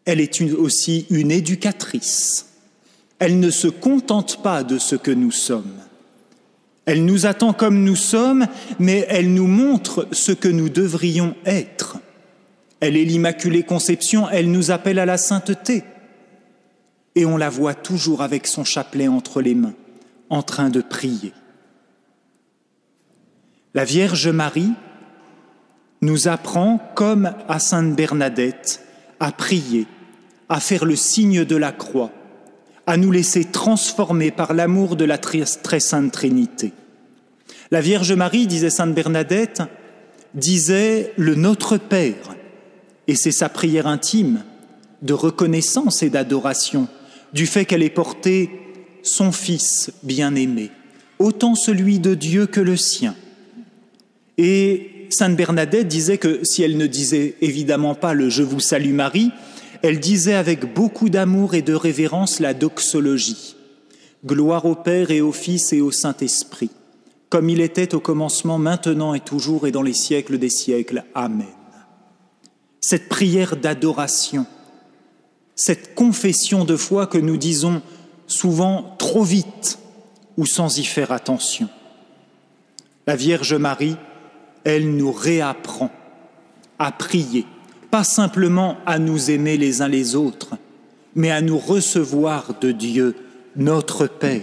elle 0.07 0.21
est 0.21 0.41
aussi 0.53 1.07
une 1.11 1.33
éducatrice. 1.33 2.47
Elle 3.19 3.41
ne 3.41 3.51
se 3.51 3.69
contente 3.69 4.43
pas 4.43 4.63
de 4.63 4.79
ce 4.79 4.95
que 4.95 5.11
nous 5.11 5.33
sommes. 5.33 5.81
Elle 6.85 7.05
nous 7.05 7.27
attend 7.27 7.53
comme 7.53 7.83
nous 7.83 7.97
sommes, 7.97 8.47
mais 8.79 9.05
elle 9.09 9.35
nous 9.35 9.49
montre 9.49 10.07
ce 10.13 10.31
que 10.31 10.49
nous 10.49 10.69
devrions 10.69 11.35
être. 11.45 11.99
Elle 12.79 12.97
est 12.97 13.05
l'Immaculée 13.05 13.65
Conception, 13.65 14.29
elle 14.31 14.51
nous 14.53 14.71
appelle 14.71 15.01
à 15.01 15.07
la 15.07 15.19
sainteté. 15.19 15.83
Et 17.17 17.27
on 17.27 17.37
la 17.37 17.49
voit 17.49 17.75
toujours 17.75 18.23
avec 18.23 18.47
son 18.47 18.63
chapelet 18.63 19.09
entre 19.09 19.43
les 19.43 19.55
mains, 19.55 19.75
en 20.31 20.43
train 20.43 20.69
de 20.69 20.81
prier. 20.81 21.33
La 23.75 23.85
Vierge 23.85 24.29
Marie 24.29 24.73
nous 26.03 26.29
apprend, 26.29 26.79
comme 26.95 27.33
à 27.49 27.59
Sainte 27.59 27.97
Bernadette, 27.97 28.83
à 29.19 29.33
prier, 29.33 29.87
à 30.49 30.61
faire 30.61 30.85
le 30.85 30.97
signe 30.97 31.45
de 31.45 31.57
la 31.57 31.73
croix, 31.73 32.13
à 32.87 32.97
nous 32.97 33.11
laisser 33.11 33.45
transformer 33.45 34.31
par 34.31 34.55
l'amour 34.55 34.97
de 34.97 35.05
la 35.05 35.19
très 35.19 35.81
sainte 35.81 36.13
Trinité. 36.13 36.73
La 37.71 37.81
Vierge 37.81 38.13
Marie, 38.13 38.47
disait 38.47 38.71
Sainte 38.71 38.95
Bernadette, 38.95 39.63
disait 40.35 41.13
le 41.17 41.35
Notre 41.35 41.79
Père, 41.79 42.37
et 43.09 43.17
c'est 43.17 43.33
sa 43.33 43.49
prière 43.49 43.87
intime 43.87 44.43
de 45.03 45.13
reconnaissance 45.13 46.03
et 46.03 46.11
d'adoration 46.11 46.89
du 47.33 47.47
fait 47.47 47.65
qu'elle 47.65 47.83
ait 47.83 47.91
porté 47.91 48.51
son 49.03 49.33
Fils 49.33 49.91
bien-aimé, 50.03 50.71
autant 51.19 51.55
celui 51.55 51.99
de 51.99 52.15
Dieu 52.15 52.47
que 52.47 52.61
le 52.61 52.77
sien. 52.77 53.15
Et 54.39 55.09
Sainte 55.11 55.37
Bernadette 55.37 55.89
disait 55.89 56.19
que 56.19 56.41
si 56.45 56.63
elle 56.63 56.77
ne 56.77 56.87
disait 56.87 57.37
évidemment 57.41 57.95
pas 57.95 58.15
le 58.15 58.29
Je 58.29 58.43
vous 58.43 58.61
salue 58.61 58.93
Marie, 58.93 59.31
elle 59.87 60.01
disait 60.01 60.35
avec 60.35 60.75
beaucoup 60.75 61.09
d'amour 61.09 61.55
et 61.55 61.63
de 61.63 61.73
révérence 61.73 62.41
la 62.41 62.55
doxologie. 62.55 63.55
Gloire 64.25 64.65
au 64.65 64.75
Père 64.75 65.13
et 65.13 65.21
au 65.21 65.31
Fils 65.31 65.73
et 65.73 65.81
au 65.81 65.93
Saint-Esprit, 65.93 66.71
comme 67.29 67.49
il 67.49 67.61
était 67.61 67.95
au 67.95 68.01
commencement, 68.01 68.59
maintenant 68.59 69.15
et 69.15 69.21
toujours 69.21 69.69
et 69.69 69.71
dans 69.71 69.83
les 69.83 69.93
siècles 69.93 70.39
des 70.39 70.51
siècles. 70.51 71.05
Amen. 71.15 71.47
Cette 72.81 73.09
prière 73.09 73.57
d'adoration, 73.57 74.47
cette 75.55 75.95
confession 75.95 76.65
de 76.65 76.77
foi 76.77 77.07
que 77.07 77.19
nous 77.19 77.37
disons 77.37 77.81
souvent 78.27 78.97
trop 78.99 79.23
vite 79.23 79.79
ou 80.37 80.47
sans 80.47 80.79
y 80.79 80.85
faire 80.85 81.13
attention. 81.13 81.69
La 83.07 83.15
Vierge 83.15 83.55
Marie, 83.55 83.97
elle 84.65 84.97
nous 84.97 85.13
réapprend 85.13 85.93
à 86.81 86.91
prier, 86.91 87.47
pas 87.97 88.05
simplement 88.05 88.77
à 88.85 88.99
nous 88.99 89.31
aimer 89.31 89.57
les 89.57 89.81
uns 89.81 89.89
les 89.89 90.17
autres, 90.17 90.51
mais 91.15 91.31
à 91.31 91.41
nous 91.41 91.57
recevoir 91.57 92.53
de 92.61 92.71
Dieu, 92.71 93.17
notre 93.57 94.07
Père. 94.07 94.43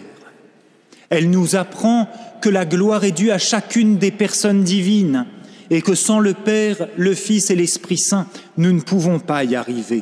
Elle 1.12 1.30
nous 1.30 1.56
apprend 1.56 2.10
que 2.42 2.50
la 2.50 2.66
gloire 2.66 3.04
est 3.04 3.12
due 3.12 3.30
à 3.30 3.38
chacune 3.38 4.00
des 4.00 4.10
personnes 4.10 4.64
divines 4.64 5.28
et 5.70 5.84
que 5.84 5.94
sans 5.94 6.20
le 6.20 6.34
Père, 6.34 6.88
le 6.98 7.14
Fils 7.14 7.52
et 7.52 7.56
l'Esprit 7.56 8.00
Saint, 8.00 8.26
nous 8.58 8.72
ne 8.72 8.82
pouvons 8.82 9.20
pas 9.20 9.44
y 9.44 9.56
arriver. 9.56 10.02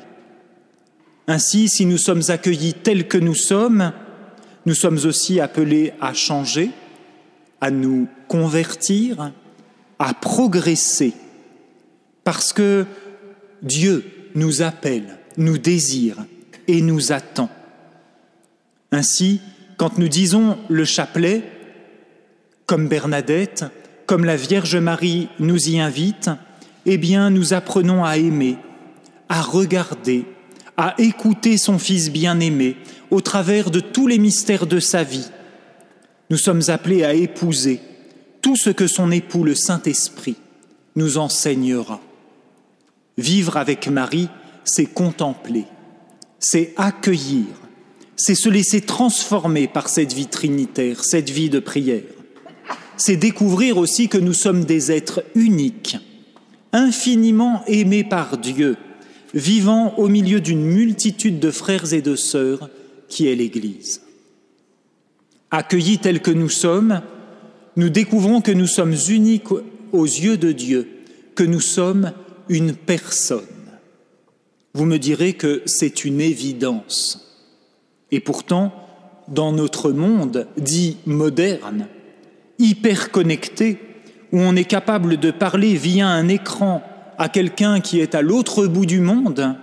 Ainsi, 1.27 1.67
si 1.67 1.85
nous 1.85 1.97
sommes 1.97 2.23
accueillis 2.29 2.75
tels 2.75 3.09
que 3.09 3.17
nous 3.17 3.35
sommes, 3.35 3.91
nous 4.65 4.75
sommes 4.75 4.99
aussi 5.03 5.41
appelés 5.41 5.91
à 5.99 6.13
changer, 6.13 6.71
à 7.59 7.69
nous 7.69 8.07
convertir, 8.29 9.33
à 9.99 10.13
progresser, 10.13 11.11
parce 12.23 12.53
que 12.53 12.85
Dieu 13.61 14.03
nous 14.35 14.61
appelle, 14.61 15.17
nous 15.37 15.57
désire 15.57 16.17
et 16.67 16.81
nous 16.81 17.11
attend. 17.11 17.49
Ainsi, 18.91 19.41
quand 19.77 19.97
nous 19.97 20.07
disons 20.07 20.57
le 20.69 20.85
chapelet, 20.85 21.43
comme 22.65 22.87
Bernadette, 22.87 23.65
comme 24.05 24.25
la 24.25 24.35
Vierge 24.35 24.77
Marie 24.77 25.29
nous 25.39 25.69
y 25.69 25.79
invite, 25.79 26.29
eh 26.85 26.97
bien 26.97 27.29
nous 27.29 27.53
apprenons 27.53 28.03
à 28.03 28.17
aimer, 28.17 28.57
à 29.29 29.41
regarder, 29.41 30.25
à 30.77 30.95
écouter 30.97 31.57
son 31.57 31.77
Fils 31.79 32.11
bien-aimé 32.11 32.77
au 33.11 33.21
travers 33.21 33.71
de 33.71 33.79
tous 33.79 34.07
les 34.07 34.19
mystères 34.19 34.67
de 34.67 34.79
sa 34.79 35.03
vie. 35.03 35.27
Nous 36.29 36.37
sommes 36.37 36.63
appelés 36.69 37.03
à 37.03 37.13
épouser 37.13 37.81
tout 38.41 38.55
ce 38.55 38.69
que 38.69 38.87
son 38.87 39.11
époux, 39.11 39.43
le 39.43 39.53
Saint-Esprit, 39.53 40.35
nous 40.95 41.17
enseignera. 41.17 42.01
Vivre 43.17 43.57
avec 43.57 43.87
Marie, 43.87 44.29
c'est 44.63 44.85
contempler, 44.85 45.65
c'est 46.39 46.73
accueillir, 46.77 47.45
c'est 48.15 48.35
se 48.35 48.49
laisser 48.49 48.81
transformer 48.81 49.67
par 49.67 49.89
cette 49.89 50.13
vie 50.13 50.27
trinitaire, 50.27 51.03
cette 51.03 51.29
vie 51.29 51.49
de 51.49 51.59
prière. 51.59 52.03
C'est 52.97 53.17
découvrir 53.17 53.77
aussi 53.77 54.07
que 54.07 54.17
nous 54.17 54.33
sommes 54.33 54.63
des 54.63 54.91
êtres 54.91 55.23
uniques, 55.33 55.97
infiniment 56.71 57.63
aimés 57.67 58.03
par 58.03 58.37
Dieu, 58.37 58.77
vivant 59.33 59.95
au 59.97 60.07
milieu 60.07 60.39
d'une 60.39 60.63
multitude 60.63 61.39
de 61.39 61.51
frères 61.51 61.93
et 61.93 62.01
de 62.01 62.15
sœurs 62.15 62.69
qui 63.07 63.27
est 63.27 63.35
l'Église. 63.35 64.01
Accueillis 65.49 65.97
tels 65.97 66.21
que 66.21 66.31
nous 66.31 66.49
sommes, 66.49 67.01
nous 67.75 67.89
découvrons 67.89 68.41
que 68.41 68.51
nous 68.51 68.67
sommes 68.67 68.95
uniques 69.09 69.51
aux 69.91 70.05
yeux 70.05 70.37
de 70.37 70.51
Dieu, 70.51 70.87
que 71.35 71.43
nous 71.43 71.59
sommes 71.59 72.13
une 72.49 72.73
personne. 72.73 73.45
Vous 74.73 74.85
me 74.85 74.97
direz 74.97 75.33
que 75.33 75.61
c'est 75.65 76.05
une 76.05 76.21
évidence. 76.21 77.27
Et 78.11 78.19
pourtant, 78.19 78.73
dans 79.27 79.51
notre 79.51 79.91
monde 79.91 80.47
dit 80.57 80.97
moderne, 81.05 81.87
hyper 82.59 83.11
connecté, 83.11 83.79
où 84.31 84.39
on 84.39 84.55
est 84.55 84.65
capable 84.65 85.17
de 85.17 85.31
parler 85.31 85.75
via 85.75 86.07
un 86.07 86.27
écran 86.27 86.83
à 87.17 87.29
quelqu'un 87.29 87.81
qui 87.81 87.99
est 87.99 88.15
à 88.15 88.21
l'autre 88.21 88.67
bout 88.67 88.85
du 88.85 89.01
monde, 89.01 89.55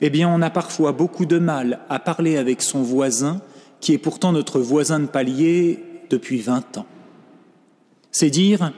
eh 0.00 0.10
bien 0.10 0.28
on 0.28 0.42
a 0.42 0.50
parfois 0.50 0.92
beaucoup 0.92 1.26
de 1.26 1.38
mal 1.38 1.80
à 1.88 1.98
parler 1.98 2.36
avec 2.36 2.62
son 2.62 2.82
voisin, 2.82 3.40
qui 3.80 3.92
est 3.92 3.98
pourtant 3.98 4.32
notre 4.32 4.60
voisin 4.60 5.00
de 5.00 5.06
palier 5.06 5.84
depuis 6.08 6.40
20 6.40 6.78
ans. 6.78 6.86
C'est 8.10 8.30
dire 8.30 8.72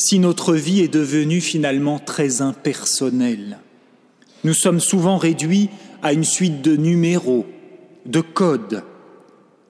si 0.00 0.18
notre 0.18 0.54
vie 0.54 0.80
est 0.80 0.88
devenue 0.88 1.42
finalement 1.42 1.98
très 1.98 2.40
impersonnelle. 2.40 3.58
Nous 4.44 4.54
sommes 4.54 4.80
souvent 4.80 5.18
réduits 5.18 5.68
à 6.02 6.14
une 6.14 6.24
suite 6.24 6.62
de 6.62 6.74
numéros, 6.74 7.44
de 8.06 8.22
codes, 8.22 8.82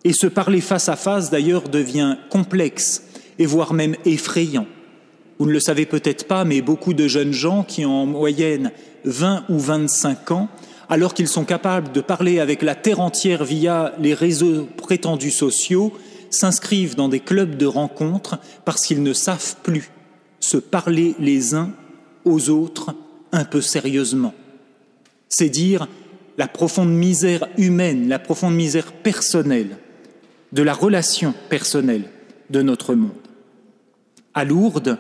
et 0.04 0.12
se 0.12 0.28
parler 0.28 0.60
face 0.60 0.88
à 0.88 0.94
face 0.94 1.30
d'ailleurs 1.30 1.68
devient 1.68 2.16
complexe 2.30 3.02
et 3.40 3.44
voire 3.44 3.75
même 3.75 3.96
effrayant. 4.04 4.66
Vous 5.40 5.46
ne 5.46 5.52
le 5.52 5.58
savez 5.58 5.84
peut-être 5.84 6.28
pas, 6.28 6.44
mais 6.44 6.62
beaucoup 6.62 6.94
de 6.94 7.08
jeunes 7.08 7.32
gens 7.32 7.64
qui 7.64 7.84
ont 7.84 8.02
en 8.02 8.06
moyenne 8.06 8.70
20 9.04 9.46
ou 9.49 9.58
25 9.58 10.30
ans, 10.30 10.49
alors 10.88 11.12
qu'ils 11.12 11.28
sont 11.28 11.44
capables 11.44 11.90
de 11.90 12.00
parler 12.00 12.38
avec 12.38 12.62
la 12.62 12.76
terre 12.76 13.00
entière 13.00 13.42
via 13.42 13.94
les 13.99 14.14
réseaux 14.14 14.68
prétendus 14.76 15.32
sociaux, 15.32 15.92
s'inscrivent 16.30 16.94
dans 16.94 17.08
des 17.08 17.18
clubs 17.18 17.56
de 17.56 17.66
rencontres 17.66 18.38
parce 18.64 18.87
qu'ils 18.87 19.02
ne 19.02 19.12
savent 19.12 19.56
plus 19.64 19.90
se 20.40 20.56
parler 20.56 21.14
les 21.18 21.54
uns 21.54 21.70
aux 22.25 22.50
autres 22.50 22.94
un 23.32 23.44
peu 23.44 23.61
sérieusement. 23.61 24.35
C'est 25.28 25.49
dire 25.49 25.87
la 26.38 26.49
profonde 26.49 26.92
misère 26.92 27.47
humaine, 27.59 28.09
la 28.09 28.18
profonde 28.18 28.54
misère 28.54 28.92
personnelle, 28.92 29.76
de 30.52 30.62
la 30.62 30.75
relation 30.75 31.35
personnelle 31.49 32.04
de 32.49 32.62
notre 32.62 32.94
monde. 32.94 33.11
À 34.35 34.44
Lourdes, 34.44 34.99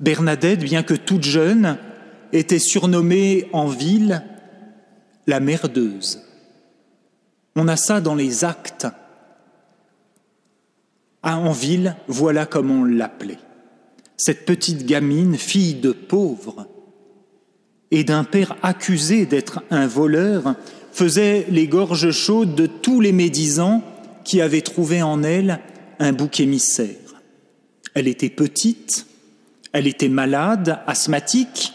Bernadette, 0.00 0.60
bien 0.60 0.82
que 0.82 0.94
toute 0.94 1.24
jeune, 1.24 1.78
était 2.32 2.58
surnommée 2.58 3.48
en 3.52 3.66
ville 3.66 4.22
la 5.26 5.40
merdeuse. 5.40 6.22
On 7.56 7.68
a 7.68 7.76
ça 7.76 8.00
dans 8.00 8.14
les 8.14 8.44
actes. 8.44 8.86
Ah, 11.22 11.38
en 11.38 11.52
ville, 11.52 11.96
voilà 12.08 12.44
comment 12.46 12.80
on 12.80 12.84
l'appelait. 12.84 13.38
Cette 14.16 14.46
petite 14.46 14.86
gamine, 14.86 15.36
fille 15.36 15.74
de 15.74 15.92
pauvre 15.92 16.66
et 17.90 18.04
d'un 18.04 18.24
père 18.24 18.56
accusé 18.62 19.26
d'être 19.26 19.62
un 19.70 19.86
voleur, 19.86 20.54
faisait 20.92 21.46
les 21.48 21.66
gorges 21.66 22.12
chaudes 22.12 22.54
de 22.54 22.66
tous 22.66 23.00
les 23.00 23.12
médisants 23.12 23.82
qui 24.24 24.40
avaient 24.40 24.62
trouvé 24.62 25.02
en 25.02 25.22
elle 25.22 25.60
un 25.98 26.12
bouc 26.12 26.40
émissaire. 26.40 26.96
Elle 27.94 28.08
était 28.08 28.30
petite, 28.30 29.06
elle 29.72 29.86
était 29.86 30.08
malade, 30.08 30.80
asthmatique, 30.86 31.72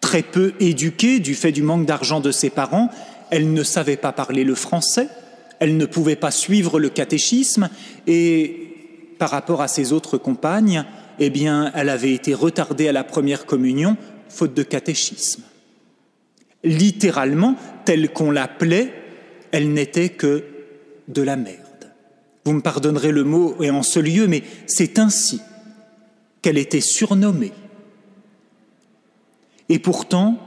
très 0.00 0.22
peu 0.22 0.52
éduquée 0.60 1.20
du 1.20 1.34
fait 1.34 1.52
du 1.52 1.62
manque 1.62 1.86
d'argent 1.86 2.20
de 2.20 2.30
ses 2.30 2.50
parents. 2.50 2.90
Elle 3.30 3.52
ne 3.52 3.62
savait 3.62 3.96
pas 3.96 4.12
parler 4.12 4.44
le 4.44 4.54
français, 4.54 5.08
elle 5.58 5.76
ne 5.76 5.86
pouvait 5.86 6.16
pas 6.16 6.30
suivre 6.30 6.78
le 6.78 6.90
catéchisme 6.90 7.70
et 8.06 8.60
par 9.18 9.30
rapport 9.30 9.62
à 9.62 9.68
ses 9.68 9.92
autres 9.92 10.18
compagnes, 10.18 10.84
eh 11.18 11.30
bien, 11.30 11.70
elle 11.74 11.88
avait 11.88 12.12
été 12.12 12.34
retardée 12.34 12.88
à 12.88 12.92
la 12.92 13.04
première 13.04 13.46
communion 13.46 13.96
faute 14.28 14.54
de 14.54 14.62
catéchisme. 14.62 15.42
Littéralement, 16.62 17.56
telle 17.84 18.12
qu'on 18.12 18.30
l'appelait, 18.30 18.92
elle 19.52 19.72
n'était 19.72 20.08
que 20.08 20.44
de 21.08 21.22
la 21.22 21.36
merde. 21.36 21.58
Vous 22.44 22.52
me 22.52 22.60
pardonnerez 22.60 23.12
le 23.12 23.24
mot 23.24 23.56
et 23.62 23.70
en 23.70 23.82
ce 23.82 24.00
lieu, 24.00 24.26
mais 24.26 24.42
c'est 24.66 24.98
ainsi 24.98 25.40
qu'elle 26.42 26.58
était 26.58 26.80
surnommée. 26.80 27.52
Et 29.68 29.78
pourtant, 29.78 30.38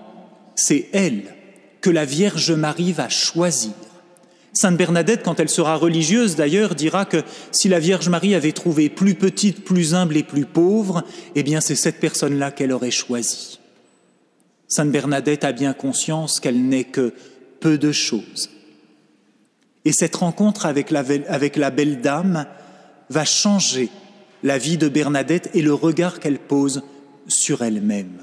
c'est 0.56 0.90
elle 0.94 1.24
que 1.82 1.90
la 1.90 2.06
Vierge 2.06 2.52
Marie 2.52 2.92
va 2.92 3.10
choisir. 3.10 3.74
Sainte 4.58 4.76
Bernadette, 4.76 5.22
quand 5.24 5.40
elle 5.40 5.50
sera 5.50 5.76
religieuse 5.76 6.36
d'ailleurs, 6.36 6.74
dira 6.74 7.06
que 7.06 7.22
si 7.52 7.70
la 7.70 7.78
Vierge 7.78 8.10
Marie 8.10 8.34
avait 8.34 8.54
trouvé 8.54 8.90
plus 8.90 9.14
petite, 9.14 9.64
plus 9.64 9.94
humble 9.94 10.18
et 10.18 10.24
plus 10.24 10.46
pauvre, 10.46 11.04
eh 11.36 11.44
bien 11.44 11.62
c'est 11.62 11.76
cette 11.76 12.00
personne-là 12.00 12.50
qu'elle 12.50 12.72
aurait 12.72 12.90
choisie. 12.90 13.60
Sainte 14.68 14.90
Bernadette 14.90 15.44
a 15.44 15.52
bien 15.52 15.74
conscience 15.74 16.40
qu'elle 16.40 16.60
n'est 16.60 16.86
que 16.86 17.14
peu 17.60 17.78
de 17.78 17.92
choses. 17.92 18.50
Et 19.86 19.92
cette 19.92 20.16
rencontre 20.16 20.66
avec 20.66 20.90
la, 20.90 21.04
avec 21.28 21.56
la 21.56 21.70
belle 21.70 22.02
dame 22.02 22.48
va 23.12 23.26
changer 23.26 23.90
la 24.42 24.58
vie 24.58 24.78
de 24.78 24.90
Bernadette 24.90 25.52
et 25.54 25.62
le 25.62 25.76
regard 25.76 26.20
qu'elle 26.20 26.40
pose 26.40 26.82
sur 27.28 27.62
elle-même. 27.62 28.22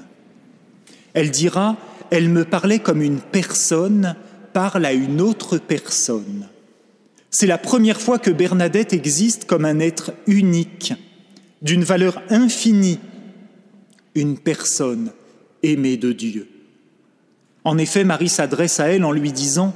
Elle 1.13 1.31
dira, 1.31 1.77
elle 2.11 2.27
me 2.27 2.43
parlait 2.43 2.79
comme 2.79 3.01
une 3.01 3.21
personne 3.21 4.17
parle 4.55 4.85
à 4.85 4.93
une 4.93 5.19
autre 5.19 5.57
personne. 5.57 6.47
C'est 7.29 7.45
la 7.45 7.57
première 7.57 7.99
fois 7.99 8.19
que 8.19 8.31
Bernadette 8.31 8.93
existe 8.93 9.43
comme 9.43 9.65
un 9.65 9.81
être 9.81 10.13
unique, 10.27 10.93
d'une 11.61 11.83
valeur 11.83 12.21
infinie, 12.29 13.01
une 14.15 14.37
personne 14.37 15.11
aimée 15.61 15.97
de 15.97 16.13
Dieu. 16.13 16.47
En 17.65 17.77
effet, 17.77 18.05
Marie 18.05 18.29
s'adresse 18.29 18.79
à 18.79 18.85
elle 18.85 19.03
en 19.03 19.11
lui 19.11 19.33
disant 19.33 19.73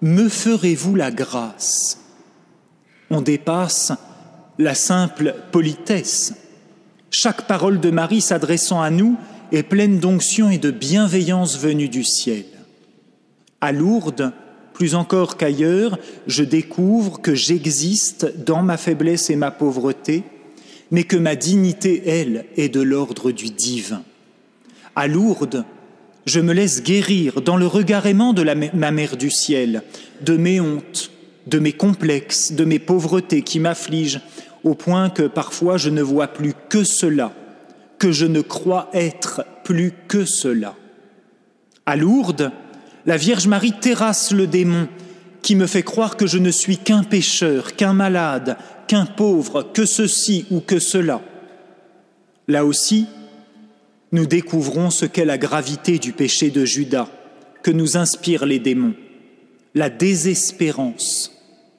Me 0.00 0.30
ferez-vous 0.30 0.94
la 0.94 1.10
grâce? 1.10 1.98
On 3.10 3.20
dépasse 3.20 3.92
la 4.58 4.74
simple 4.74 5.34
politesse. 5.52 6.32
Chaque 7.10 7.46
parole 7.46 7.78
de 7.78 7.90
Marie 7.90 8.22
s'adressant 8.22 8.80
à 8.80 8.88
nous 8.88 9.18
est 9.52 9.64
pleine 9.64 9.98
d'onction 9.98 10.48
et 10.48 10.56
de 10.56 10.70
bienveillance 10.70 11.58
venue 11.58 11.90
du 11.90 12.04
ciel. 12.04 12.53
À 13.64 13.72
Lourdes, 13.72 14.30
plus 14.74 14.94
encore 14.94 15.38
qu'ailleurs, 15.38 15.98
je 16.26 16.44
découvre 16.44 17.22
que 17.22 17.34
j'existe 17.34 18.44
dans 18.44 18.60
ma 18.60 18.76
faiblesse 18.76 19.30
et 19.30 19.36
ma 19.36 19.50
pauvreté, 19.50 20.22
mais 20.90 21.04
que 21.04 21.16
ma 21.16 21.34
dignité, 21.34 22.02
elle, 22.04 22.44
est 22.58 22.68
de 22.68 22.82
l'ordre 22.82 23.32
du 23.32 23.48
divin. 23.48 24.02
À 24.94 25.06
Lourdes, 25.06 25.64
je 26.26 26.40
me 26.40 26.52
laisse 26.52 26.82
guérir 26.82 27.40
dans 27.40 27.56
le 27.56 27.66
regard 27.66 28.04
aimant 28.04 28.34
de 28.34 28.44
ma 28.74 28.90
mère 28.90 29.16
du 29.16 29.30
ciel, 29.30 29.82
de 30.20 30.36
mes 30.36 30.60
hontes, 30.60 31.10
de 31.46 31.58
mes 31.58 31.72
complexes, 31.72 32.52
de 32.52 32.66
mes 32.66 32.78
pauvretés 32.78 33.40
qui 33.40 33.60
m'affligent, 33.60 34.20
au 34.62 34.74
point 34.74 35.08
que 35.08 35.22
parfois 35.22 35.78
je 35.78 35.88
ne 35.88 36.02
vois 36.02 36.28
plus 36.28 36.52
que 36.68 36.84
cela, 36.84 37.32
que 37.98 38.12
je 38.12 38.26
ne 38.26 38.42
crois 38.42 38.90
être 38.92 39.46
plus 39.64 39.94
que 40.06 40.26
cela. 40.26 40.74
À 41.86 41.96
Lourdes, 41.96 42.52
la 43.06 43.16
Vierge 43.16 43.46
Marie 43.46 43.72
terrasse 43.72 44.32
le 44.32 44.46
démon 44.46 44.88
qui 45.42 45.56
me 45.56 45.66
fait 45.66 45.82
croire 45.82 46.16
que 46.16 46.26
je 46.26 46.38
ne 46.38 46.50
suis 46.50 46.78
qu'un 46.78 47.02
pécheur, 47.02 47.76
qu'un 47.76 47.92
malade, 47.92 48.56
qu'un 48.88 49.04
pauvre, 49.04 49.62
que 49.74 49.84
ceci 49.84 50.46
ou 50.50 50.60
que 50.60 50.78
cela. 50.78 51.20
Là 52.48 52.64
aussi, 52.64 53.06
nous 54.12 54.26
découvrons 54.26 54.90
ce 54.90 55.06
qu'est 55.06 55.24
la 55.24 55.38
gravité 55.38 55.98
du 55.98 56.12
péché 56.12 56.50
de 56.50 56.64
Judas 56.64 57.08
que 57.62 57.70
nous 57.70 57.96
inspirent 57.96 58.46
les 58.46 58.58
démons, 58.58 58.94
la 59.74 59.90
désespérance 59.90 61.32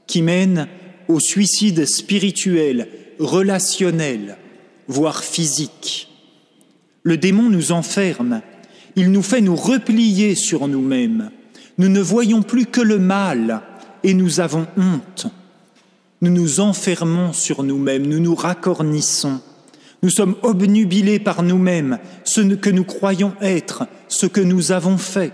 qui 0.05 0.21
mène 0.21 0.67
au 1.07 1.19
suicide 1.19 1.85
spirituel, 1.85 2.87
relationnel, 3.19 4.37
voire 4.87 5.23
physique. 5.23 6.09
Le 7.03 7.17
démon 7.17 7.49
nous 7.49 7.71
enferme, 7.71 8.41
il 8.95 9.11
nous 9.11 9.21
fait 9.21 9.41
nous 9.41 9.55
replier 9.55 10.35
sur 10.35 10.67
nous-mêmes. 10.67 11.31
Nous 11.77 11.89
ne 11.89 12.01
voyons 12.01 12.41
plus 12.41 12.65
que 12.65 12.81
le 12.81 12.99
mal 12.99 13.61
et 14.03 14.13
nous 14.13 14.39
avons 14.39 14.67
honte. 14.77 15.27
Nous 16.21 16.31
nous 16.31 16.59
enfermons 16.59 17.33
sur 17.33 17.63
nous-mêmes, 17.63 18.07
nous 18.07 18.19
nous 18.19 18.35
racornissons. 18.35 19.41
Nous 20.01 20.09
sommes 20.09 20.35
obnubilés 20.43 21.19
par 21.19 21.43
nous-mêmes, 21.43 21.99
ce 22.23 22.41
que 22.41 22.69
nous 22.69 22.83
croyons 22.83 23.33
être, 23.41 23.87
ce 24.07 24.25
que 24.25 24.41
nous 24.41 24.71
avons 24.71 24.97
fait. 24.97 25.33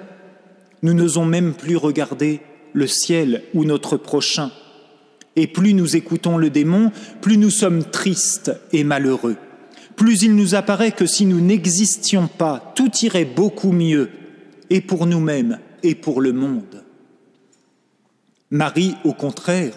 Nous 0.81 0.93
n'osons 0.93 1.25
même 1.25 1.53
plus 1.53 1.75
regarder 1.75 2.41
le 2.73 2.87
ciel 2.87 3.43
ou 3.53 3.65
notre 3.65 3.97
prochain. 3.97 4.51
Et 5.35 5.47
plus 5.47 5.73
nous 5.73 5.95
écoutons 5.95 6.37
le 6.37 6.49
démon, 6.49 6.91
plus 7.21 7.37
nous 7.37 7.49
sommes 7.49 7.83
tristes 7.83 8.51
et 8.71 8.83
malheureux. 8.83 9.37
Plus 10.01 10.23
il 10.23 10.35
nous 10.35 10.55
apparaît 10.55 10.93
que 10.93 11.05
si 11.05 11.27
nous 11.27 11.41
n'existions 11.41 12.27
pas, 12.27 12.73
tout 12.75 12.89
irait 13.03 13.23
beaucoup 13.23 13.71
mieux, 13.71 14.09
et 14.71 14.81
pour 14.81 15.05
nous-mêmes 15.05 15.59
et 15.83 15.93
pour 15.93 16.21
le 16.21 16.33
monde. 16.33 16.83
Marie, 18.49 18.95
au 19.03 19.13
contraire, 19.13 19.75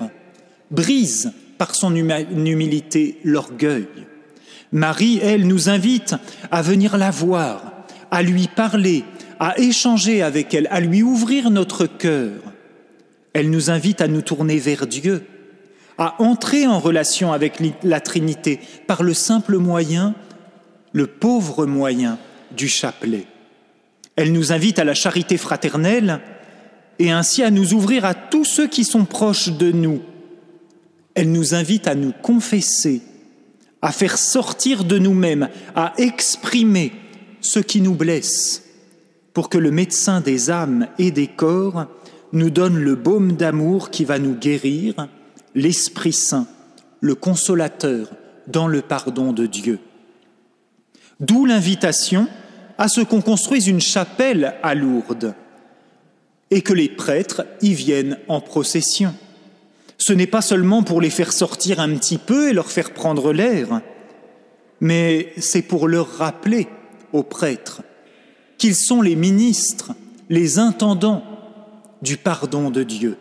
brise 0.70 1.30
par 1.58 1.74
son 1.74 1.94
humilité 1.94 3.18
l'orgueil. 3.22 3.86
Marie, 4.72 5.18
elle, 5.22 5.46
nous 5.46 5.68
invite 5.68 6.14
à 6.50 6.62
venir 6.62 6.96
la 6.96 7.10
voir, 7.10 7.84
à 8.10 8.22
lui 8.22 8.48
parler, 8.48 9.04
à 9.38 9.58
échanger 9.58 10.22
avec 10.22 10.54
elle, 10.54 10.68
à 10.70 10.80
lui 10.80 11.02
ouvrir 11.02 11.50
notre 11.50 11.84
cœur. 11.84 12.40
Elle 13.34 13.50
nous 13.50 13.70
invite 13.70 14.00
à 14.00 14.08
nous 14.08 14.22
tourner 14.22 14.56
vers 14.56 14.86
Dieu, 14.86 15.26
à 15.98 16.20
entrer 16.22 16.66
en 16.66 16.78
relation 16.78 17.32
avec 17.32 17.62
la 17.82 18.00
Trinité 18.00 18.60
par 18.86 19.02
le 19.02 19.14
simple 19.14 19.58
moyen, 19.58 20.14
le 20.92 21.06
pauvre 21.06 21.66
moyen 21.66 22.18
du 22.56 22.68
chapelet. 22.68 23.26
Elle 24.16 24.32
nous 24.32 24.52
invite 24.52 24.78
à 24.78 24.84
la 24.84 24.94
charité 24.94 25.36
fraternelle 25.36 26.20
et 26.98 27.10
ainsi 27.10 27.42
à 27.42 27.50
nous 27.50 27.74
ouvrir 27.74 28.04
à 28.04 28.14
tous 28.14 28.44
ceux 28.44 28.68
qui 28.68 28.84
sont 28.84 29.04
proches 29.04 29.50
de 29.50 29.72
nous. 29.72 30.00
Elle 31.14 31.32
nous 31.32 31.54
invite 31.54 31.86
à 31.86 31.94
nous 31.94 32.12
confesser, 32.22 33.02
à 33.82 33.92
faire 33.92 34.18
sortir 34.18 34.84
de 34.84 34.98
nous-mêmes, 34.98 35.48
à 35.74 35.92
exprimer 35.98 36.92
ce 37.40 37.58
qui 37.60 37.80
nous 37.80 37.94
blesse, 37.94 38.64
pour 39.32 39.48
que 39.48 39.58
le 39.58 39.70
médecin 39.70 40.20
des 40.20 40.50
âmes 40.50 40.88
et 40.98 41.10
des 41.10 41.26
corps 41.26 41.86
nous 42.32 42.50
donne 42.50 42.78
le 42.78 42.94
baume 42.94 43.32
d'amour 43.32 43.90
qui 43.90 44.04
va 44.04 44.18
nous 44.18 44.34
guérir 44.34 45.08
l'Esprit 45.54 46.12
Saint, 46.12 46.46
le 47.00 47.14
consolateur, 47.14 48.08
dans 48.46 48.66
le 48.66 48.82
pardon 48.82 49.32
de 49.32 49.46
Dieu. 49.46 49.78
D'où 51.20 51.46
l'invitation 51.46 52.26
à 52.76 52.88
ce 52.88 53.00
qu'on 53.00 53.20
construise 53.20 53.68
une 53.68 53.80
chapelle 53.80 54.54
à 54.62 54.74
Lourdes 54.74 55.34
et 56.50 56.62
que 56.62 56.72
les 56.72 56.88
prêtres 56.88 57.46
y 57.62 57.72
viennent 57.72 58.18
en 58.28 58.40
procession. 58.40 59.14
Ce 59.96 60.12
n'est 60.12 60.26
pas 60.26 60.42
seulement 60.42 60.82
pour 60.82 61.00
les 61.00 61.10
faire 61.10 61.32
sortir 61.32 61.80
un 61.80 61.96
petit 61.96 62.18
peu 62.18 62.48
et 62.48 62.52
leur 62.52 62.70
faire 62.70 62.92
prendre 62.92 63.32
l'air, 63.32 63.80
mais 64.80 65.32
c'est 65.38 65.62
pour 65.62 65.88
leur 65.88 66.08
rappeler 66.18 66.68
aux 67.12 67.22
prêtres 67.22 67.82
qu'ils 68.58 68.74
sont 68.74 69.02
les 69.02 69.16
ministres, 69.16 69.92
les 70.28 70.58
intendants 70.58 71.22
du 72.02 72.16
pardon 72.16 72.70
de 72.70 72.82
Dieu 72.82 73.16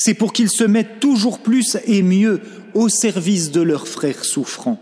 c'est 0.00 0.14
pour 0.14 0.32
qu'ils 0.32 0.48
se 0.48 0.64
mettent 0.64 0.98
toujours 0.98 1.40
plus 1.40 1.76
et 1.84 2.00
mieux 2.00 2.40
au 2.72 2.88
service 2.88 3.50
de 3.50 3.60
leurs 3.60 3.86
frères 3.86 4.24
souffrants. 4.24 4.80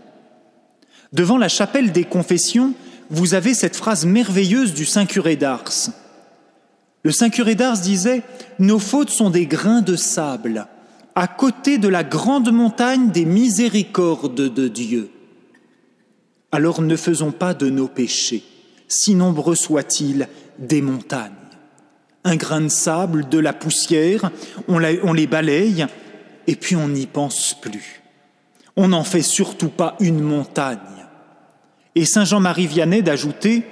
Devant 1.11 1.37
la 1.37 1.49
chapelle 1.49 1.91
des 1.91 2.05
confessions, 2.05 2.73
vous 3.09 3.33
avez 3.33 3.53
cette 3.53 3.75
phrase 3.75 4.05
merveilleuse 4.05 4.73
du 4.73 4.85
Saint 4.85 5.05
curé 5.05 5.35
d'Ars. 5.35 5.89
Le 7.03 7.11
Saint 7.11 7.29
curé 7.29 7.55
d'Ars 7.55 7.79
disait 7.79 8.23
Nos 8.59 8.79
fautes 8.79 9.09
sont 9.09 9.29
des 9.29 9.45
grains 9.45 9.81
de 9.81 9.97
sable 9.97 10.67
à 11.15 11.27
côté 11.27 11.79
de 11.79 11.89
la 11.89 12.05
grande 12.05 12.53
montagne 12.53 13.11
des 13.11 13.25
miséricordes 13.25 14.53
de 14.53 14.67
Dieu. 14.69 15.09
Alors 16.53 16.81
ne 16.81 16.95
faisons 16.95 17.33
pas 17.33 17.53
de 17.53 17.69
nos 17.69 17.89
péchés, 17.89 18.45
si 18.87 19.15
nombreux 19.15 19.55
soient-ils, 19.55 20.29
des 20.59 20.81
montagnes 20.81 21.38
un 22.23 22.35
grain 22.35 22.61
de 22.61 22.69
sable, 22.69 23.29
de 23.29 23.39
la 23.39 23.53
poussière, 23.53 24.31
on, 24.67 24.77
les 24.79 25.27
balaye 25.27 25.85
et 26.47 26.55
puis 26.55 26.75
on 26.75 26.89
n'y 26.89 27.07
pense 27.07 27.55
plus. 27.59 28.01
On 28.75 28.89
n'en 28.89 29.03
fait 29.03 29.21
surtout 29.21 29.69
pas 29.69 29.95
une 29.99 30.21
montagne. 30.21 30.79
Et 31.95 32.05
Saint 32.05 32.25
Jean-Marie 32.25 32.67
Vianney 32.67 33.01
d'ajouter, 33.01 33.63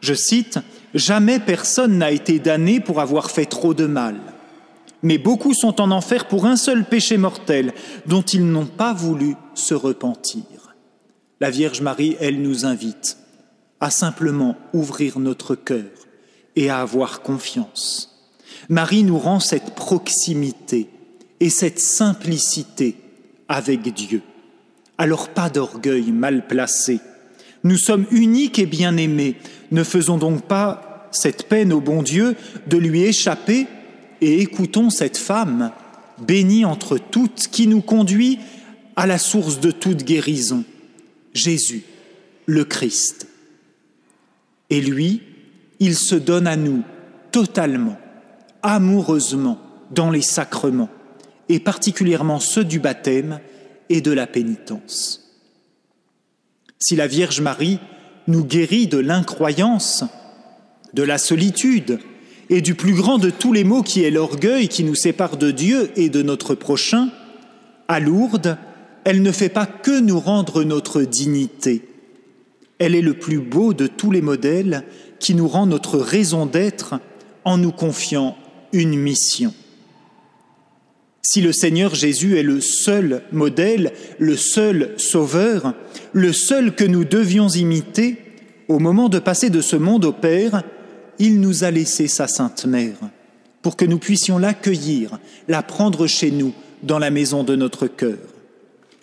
je 0.00 0.14
cite, 0.14 0.58
Jamais 0.94 1.38
personne 1.38 1.98
n'a 1.98 2.10
été 2.10 2.40
damné 2.40 2.80
pour 2.80 3.00
avoir 3.00 3.30
fait 3.30 3.46
trop 3.46 3.74
de 3.74 3.86
mal, 3.86 4.16
mais 5.04 5.18
beaucoup 5.18 5.54
sont 5.54 5.80
en 5.80 5.92
enfer 5.92 6.26
pour 6.26 6.46
un 6.46 6.56
seul 6.56 6.84
péché 6.84 7.16
mortel 7.16 7.72
dont 8.06 8.22
ils 8.22 8.44
n'ont 8.44 8.66
pas 8.66 8.92
voulu 8.92 9.36
se 9.54 9.74
repentir. 9.74 10.74
La 11.38 11.50
Vierge 11.50 11.80
Marie, 11.80 12.16
elle 12.18 12.42
nous 12.42 12.66
invite 12.66 13.18
à 13.78 13.90
simplement 13.90 14.56
ouvrir 14.72 15.20
notre 15.20 15.54
cœur 15.54 15.86
et 16.56 16.70
à 16.70 16.80
avoir 16.80 17.22
confiance. 17.22 18.10
Marie 18.68 19.02
nous 19.02 19.18
rend 19.18 19.40
cette 19.40 19.74
proximité 19.74 20.88
et 21.40 21.50
cette 21.50 21.80
simplicité 21.80 22.96
avec 23.48 23.82
Dieu. 23.94 24.22
Alors 24.98 25.28
pas 25.30 25.50
d'orgueil 25.50 26.12
mal 26.12 26.46
placé. 26.46 27.00
Nous 27.64 27.78
sommes 27.78 28.06
uniques 28.10 28.58
et 28.58 28.66
bien-aimés. 28.66 29.36
Ne 29.70 29.84
faisons 29.84 30.18
donc 30.18 30.42
pas 30.42 31.08
cette 31.10 31.48
peine 31.48 31.72
au 31.72 31.80
bon 31.80 32.02
Dieu 32.02 32.36
de 32.66 32.76
lui 32.76 33.02
échapper 33.02 33.66
et 34.20 34.40
écoutons 34.40 34.90
cette 34.90 35.16
femme, 35.16 35.72
bénie 36.18 36.64
entre 36.64 36.98
toutes, 36.98 37.48
qui 37.50 37.66
nous 37.66 37.80
conduit 37.80 38.38
à 38.96 39.06
la 39.06 39.18
source 39.18 39.60
de 39.60 39.70
toute 39.70 40.04
guérison, 40.04 40.64
Jésus, 41.32 41.82
le 42.46 42.64
Christ. 42.64 43.26
Et 44.68 44.80
lui, 44.80 45.22
il 45.80 45.96
se 45.96 46.14
donne 46.14 46.46
à 46.46 46.56
nous 46.56 46.82
totalement, 47.32 47.98
amoureusement, 48.62 49.58
dans 49.90 50.10
les 50.10 50.22
sacrements, 50.22 50.90
et 51.48 51.58
particulièrement 51.58 52.38
ceux 52.38 52.64
du 52.64 52.78
baptême 52.78 53.40
et 53.88 54.00
de 54.00 54.12
la 54.12 54.26
pénitence. 54.26 55.20
Si 56.78 56.96
la 56.96 57.06
Vierge 57.06 57.40
Marie 57.40 57.80
nous 58.28 58.44
guérit 58.44 58.86
de 58.86 58.98
l'incroyance, 58.98 60.04
de 60.94 61.02
la 61.02 61.18
solitude 61.18 61.98
et 62.48 62.60
du 62.60 62.74
plus 62.74 62.94
grand 62.94 63.18
de 63.18 63.30
tous 63.30 63.52
les 63.52 63.64
maux 63.64 63.82
qui 63.82 64.02
est 64.02 64.10
l'orgueil 64.10 64.68
qui 64.68 64.84
nous 64.84 64.94
sépare 64.94 65.36
de 65.36 65.50
Dieu 65.50 65.90
et 65.96 66.08
de 66.08 66.22
notre 66.22 66.54
prochain, 66.54 67.10
à 67.88 68.00
Lourdes, 68.00 68.56
elle 69.04 69.22
ne 69.22 69.32
fait 69.32 69.48
pas 69.48 69.66
que 69.66 69.98
nous 69.98 70.20
rendre 70.20 70.62
notre 70.62 71.02
dignité. 71.02 71.82
Elle 72.78 72.94
est 72.94 73.02
le 73.02 73.14
plus 73.14 73.38
beau 73.38 73.74
de 73.74 73.86
tous 73.86 74.10
les 74.10 74.22
modèles 74.22 74.84
qui 75.20 75.34
nous 75.34 75.46
rend 75.46 75.66
notre 75.66 75.98
raison 75.98 76.46
d'être 76.46 76.94
en 77.44 77.58
nous 77.58 77.72
confiant 77.72 78.36
une 78.72 78.96
mission. 78.98 79.54
Si 81.22 81.42
le 81.42 81.52
Seigneur 81.52 81.94
Jésus 81.94 82.38
est 82.38 82.42
le 82.42 82.60
seul 82.60 83.22
modèle, 83.30 83.92
le 84.18 84.36
seul 84.36 84.94
sauveur, 84.96 85.74
le 86.12 86.32
seul 86.32 86.74
que 86.74 86.84
nous 86.84 87.04
devions 87.04 87.48
imiter, 87.48 88.16
au 88.68 88.78
moment 88.78 89.08
de 89.08 89.18
passer 89.18 89.50
de 89.50 89.60
ce 89.60 89.76
monde 89.76 90.04
au 90.04 90.12
Père, 90.12 90.62
il 91.18 91.40
nous 91.40 91.64
a 91.64 91.70
laissé 91.70 92.08
sa 92.08 92.26
Sainte 92.26 92.64
Mère, 92.64 92.96
pour 93.62 93.76
que 93.76 93.84
nous 93.84 93.98
puissions 93.98 94.38
l'accueillir, 94.38 95.18
la 95.46 95.62
prendre 95.62 96.06
chez 96.06 96.30
nous, 96.30 96.54
dans 96.82 96.98
la 96.98 97.10
maison 97.10 97.44
de 97.44 97.56
notre 97.56 97.86
cœur. 97.86 98.16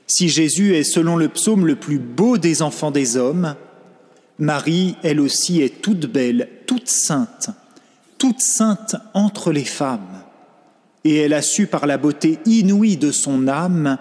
Si 0.07 0.29
Jésus 0.29 0.75
est, 0.75 0.83
selon 0.83 1.15
le 1.15 1.27
psaume, 1.27 1.67
le 1.67 1.75
plus 1.75 1.99
beau 1.99 2.37
des 2.37 2.61
enfants 2.61 2.91
des 2.91 3.17
hommes, 3.17 3.55
Marie, 4.39 4.95
elle 5.03 5.19
aussi, 5.19 5.61
est 5.61 5.81
toute 5.81 6.05
belle, 6.05 6.49
toute 6.65 6.89
sainte, 6.89 7.49
toute 8.17 8.41
sainte 8.41 8.95
entre 9.13 9.51
les 9.51 9.65
femmes 9.65 10.23
et 11.07 11.15
elle 11.19 11.33
a 11.33 11.41
su 11.41 11.67
par 11.67 11.87
la 11.87 11.97
beauté 11.97 12.39
inouïe 12.45 12.97
de 12.97 13.11
son 13.13 13.47
âme 13.47 13.97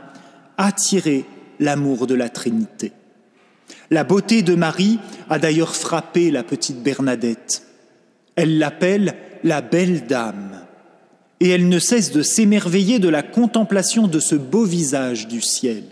attirer 0.59 1.25
l'amour 1.61 2.09
de 2.09 2.17
la 2.17 2.29
Trinité. 2.29 2.91
La 3.91 4.03
beauté 4.03 4.43
de 4.43 4.57
Marie 4.57 4.99
a 5.31 5.39
d'ailleurs 5.39 5.77
frappé 5.77 6.33
la 6.33 6.43
petite 6.43 6.83
Bernadette. 6.83 7.63
Elle 8.35 8.59
l'appelle 8.59 9.15
la 9.45 9.61
belle 9.61 10.07
dame, 10.07 10.63
et 11.39 11.51
elle 11.51 11.69
ne 11.69 11.79
cesse 11.79 12.11
de 12.11 12.23
s'émerveiller 12.23 12.99
de 12.99 13.09
la 13.09 13.23
contemplation 13.23 14.09
de 14.09 14.19
ce 14.19 14.35
beau 14.35 14.65
visage 14.65 15.29
du 15.29 15.41
ciel. 15.41 15.85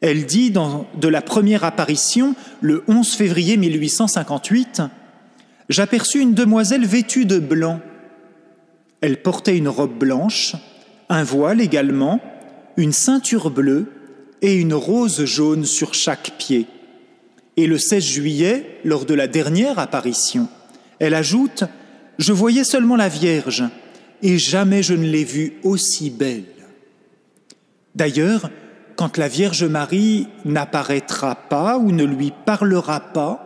Elle 0.00 0.26
dit 0.26 0.50
de 0.50 1.08
la 1.08 1.22
première 1.22 1.64
apparition, 1.64 2.34
le 2.60 2.84
11 2.88 3.14
février 3.14 3.56
1858, 3.56 4.82
J'aperçus 5.68 6.20
une 6.20 6.34
demoiselle 6.34 6.86
vêtue 6.86 7.24
de 7.24 7.38
blanc 7.40 7.80
elle 9.00 9.20
portait 9.20 9.56
une 9.56 9.68
robe 9.68 9.96
blanche, 9.96 10.56
un 11.08 11.22
voile 11.22 11.60
également, 11.60 12.20
une 12.76 12.92
ceinture 12.92 13.50
bleue 13.50 13.86
et 14.42 14.54
une 14.54 14.74
rose 14.74 15.24
jaune 15.24 15.64
sur 15.64 15.94
chaque 15.94 16.32
pied. 16.38 16.66
Et 17.56 17.66
le 17.66 17.78
16 17.78 18.04
juillet, 18.04 18.80
lors 18.84 19.04
de 19.04 19.14
la 19.14 19.28
dernière 19.28 19.78
apparition, 19.78 20.48
elle 20.98 21.14
ajoute 21.14 21.64
Je 22.18 22.32
voyais 22.32 22.64
seulement 22.64 22.96
la 22.96 23.08
Vierge, 23.08 23.64
et 24.22 24.38
jamais 24.38 24.82
je 24.82 24.94
ne 24.94 25.06
l'ai 25.06 25.24
vue 25.24 25.54
aussi 25.62 26.10
belle. 26.10 26.44
D'ailleurs, 27.94 28.50
quand 28.96 29.18
la 29.18 29.28
Vierge 29.28 29.64
Marie 29.64 30.28
n'apparaîtra 30.44 31.34
pas 31.34 31.78
ou 31.78 31.92
ne 31.92 32.04
lui 32.04 32.32
parlera 32.44 33.00
pas, 33.00 33.42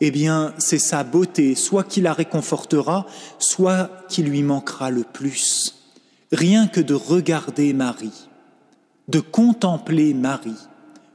eh 0.00 0.10
bien, 0.10 0.54
c'est 0.56 0.78
sa 0.78 1.04
beauté, 1.04 1.54
soit 1.54 1.84
qui 1.84 2.00
la 2.00 2.14
réconfortera, 2.14 3.06
soit 3.38 3.90
qui 4.08 4.22
lui 4.22 4.42
manquera 4.42 4.90
le 4.90 5.04
plus. 5.04 5.74
Rien 6.32 6.66
que 6.66 6.80
de 6.80 6.94
regarder 6.94 7.74
Marie, 7.74 8.28
de 9.08 9.20
contempler 9.20 10.14
Marie, 10.14 10.56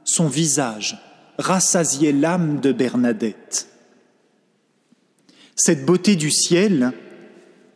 son 0.04 0.28
visage 0.28 0.98
rassasiait 1.38 2.12
l'âme 2.12 2.60
de 2.60 2.70
Bernadette. 2.70 3.68
Cette 5.56 5.84
beauté 5.84 6.14
du 6.14 6.30
ciel 6.30 6.92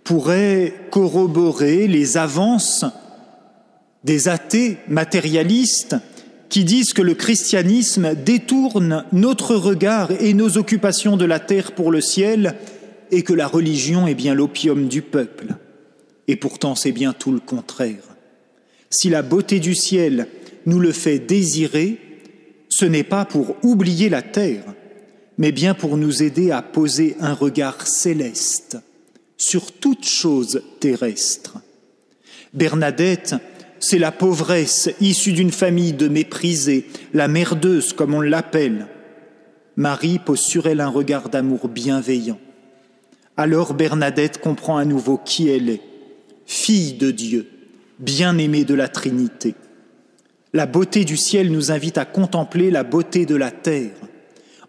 pourrait 0.05 0.89
corroborer 0.91 1.89
les 1.89 2.17
avances 2.17 2.85
des 4.05 4.29
athées 4.29 4.79
matérialistes 4.89 5.97
qui 6.49 6.65
disent 6.65 6.93
que 6.93 7.03
le 7.03 7.15
christianisme 7.15 8.15
détourne 8.15 9.05
notre 9.13 9.55
regard 9.55 10.11
et 10.21 10.35
nos 10.35 10.59
occupations 10.59 11.17
de 11.17 11.25
la 11.25 11.39
terre 11.39 11.73
pour 11.73 11.91
le 11.91 12.01
ciel 12.01 12.57
et 13.11 13.23
que 13.23 13.33
la 13.33 13.47
religion 13.47 14.07
est 14.07 14.15
bien 14.15 14.35
l'opium 14.35 14.89
du 14.89 15.03
peuple. 15.03 15.55
Et 16.29 16.37
pourtant 16.37 16.75
c'est 16.75 16.93
bien 16.93 17.13
tout 17.13 17.33
le 17.33 17.41
contraire. 17.41 18.03
Si 18.91 19.09
la 19.09 19.23
beauté 19.23 19.61
du 19.61 19.75
ciel 19.75 20.27
nous 20.67 20.81
le 20.81 20.93
fait 20.93 21.19
désirer, 21.19 21.99
ce 22.69 22.85
n'est 22.85 23.05
pas 23.05 23.25
pour 23.25 23.57
oublier 23.63 24.09
la 24.09 24.23
terre, 24.23 24.65
mais 25.39 25.53
bien 25.53 25.75
pour 25.75 25.97
nous 25.97 26.23
aider 26.23 26.51
à 26.51 26.63
poser 26.63 27.17
un 27.21 27.33
regard 27.33 27.87
céleste 27.87 28.79
sur 29.37 29.73
toute 29.73 30.07
chose 30.07 30.63
terrestre. 30.81 31.59
Bernadette 32.53 33.37
c'est 33.81 33.99
la 33.99 34.13
pauvresse 34.13 34.91
issue 35.01 35.33
d'une 35.33 35.51
famille 35.51 35.95
de 35.95 36.07
méprisés, 36.07 36.87
la 37.15 37.29
merdeuse 37.29 37.95
comme 37.95 38.15
on 38.15 38.21
l'appelle. 38.21 38.87
Marie 39.77 40.19
pose 40.19 40.41
sur 40.41 40.67
elle 40.67 40.81
un 40.81 40.89
regard 40.89 41.31
d'amour 41.31 41.69
bienveillant. 41.69 42.39
Alors 43.39 43.73
Bernadette 43.73 44.39
comprend 44.39 44.77
à 44.77 44.85
nouveau 44.85 45.17
qui 45.17 45.49
elle 45.49 45.71
est, 45.71 45.81
fille 46.45 46.93
de 46.93 47.11
Dieu, 47.11 47.49
bien-aimée 47.99 48.65
de 48.65 48.75
la 48.75 48.89
Trinité. 48.89 49.55
La 50.53 50.67
beauté 50.67 51.05
du 51.05 51.17
ciel 51.17 51.51
nous 51.51 51.73
invite 51.73 51.97
à 51.97 52.05
contempler 52.05 52.71
la 52.71 52.85
beauté 52.85 53.25
de 53.25 53.37
la 53.37 53.51
terre, 53.51 53.95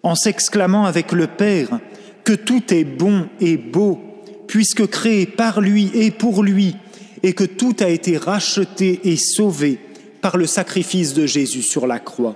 en 0.03 0.15
s'exclamant 0.15 0.85
avec 0.85 1.11
le 1.11 1.27
Père 1.27 1.79
que 2.23 2.33
tout 2.33 2.73
est 2.73 2.85
bon 2.85 3.27
et 3.41 3.57
beau, 3.57 3.99
puisque 4.47 4.87
créé 4.87 5.25
par 5.25 5.59
lui 5.59 5.91
et 5.93 6.11
pour 6.11 6.43
lui, 6.43 6.77
et 7.23 7.33
que 7.33 7.43
tout 7.43 7.75
a 7.79 7.87
été 7.87 8.17
racheté 8.17 8.99
et 9.03 9.17
sauvé 9.17 9.79
par 10.21 10.37
le 10.37 10.45
sacrifice 10.45 11.13
de 11.13 11.25
Jésus 11.25 11.61
sur 11.61 11.87
la 11.87 11.99
croix. 11.99 12.35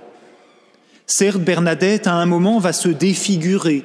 Certes, 1.06 1.40
Bernadette, 1.40 2.06
à 2.06 2.14
un 2.14 2.26
moment, 2.26 2.58
va 2.58 2.72
se 2.72 2.88
défigurer 2.88 3.84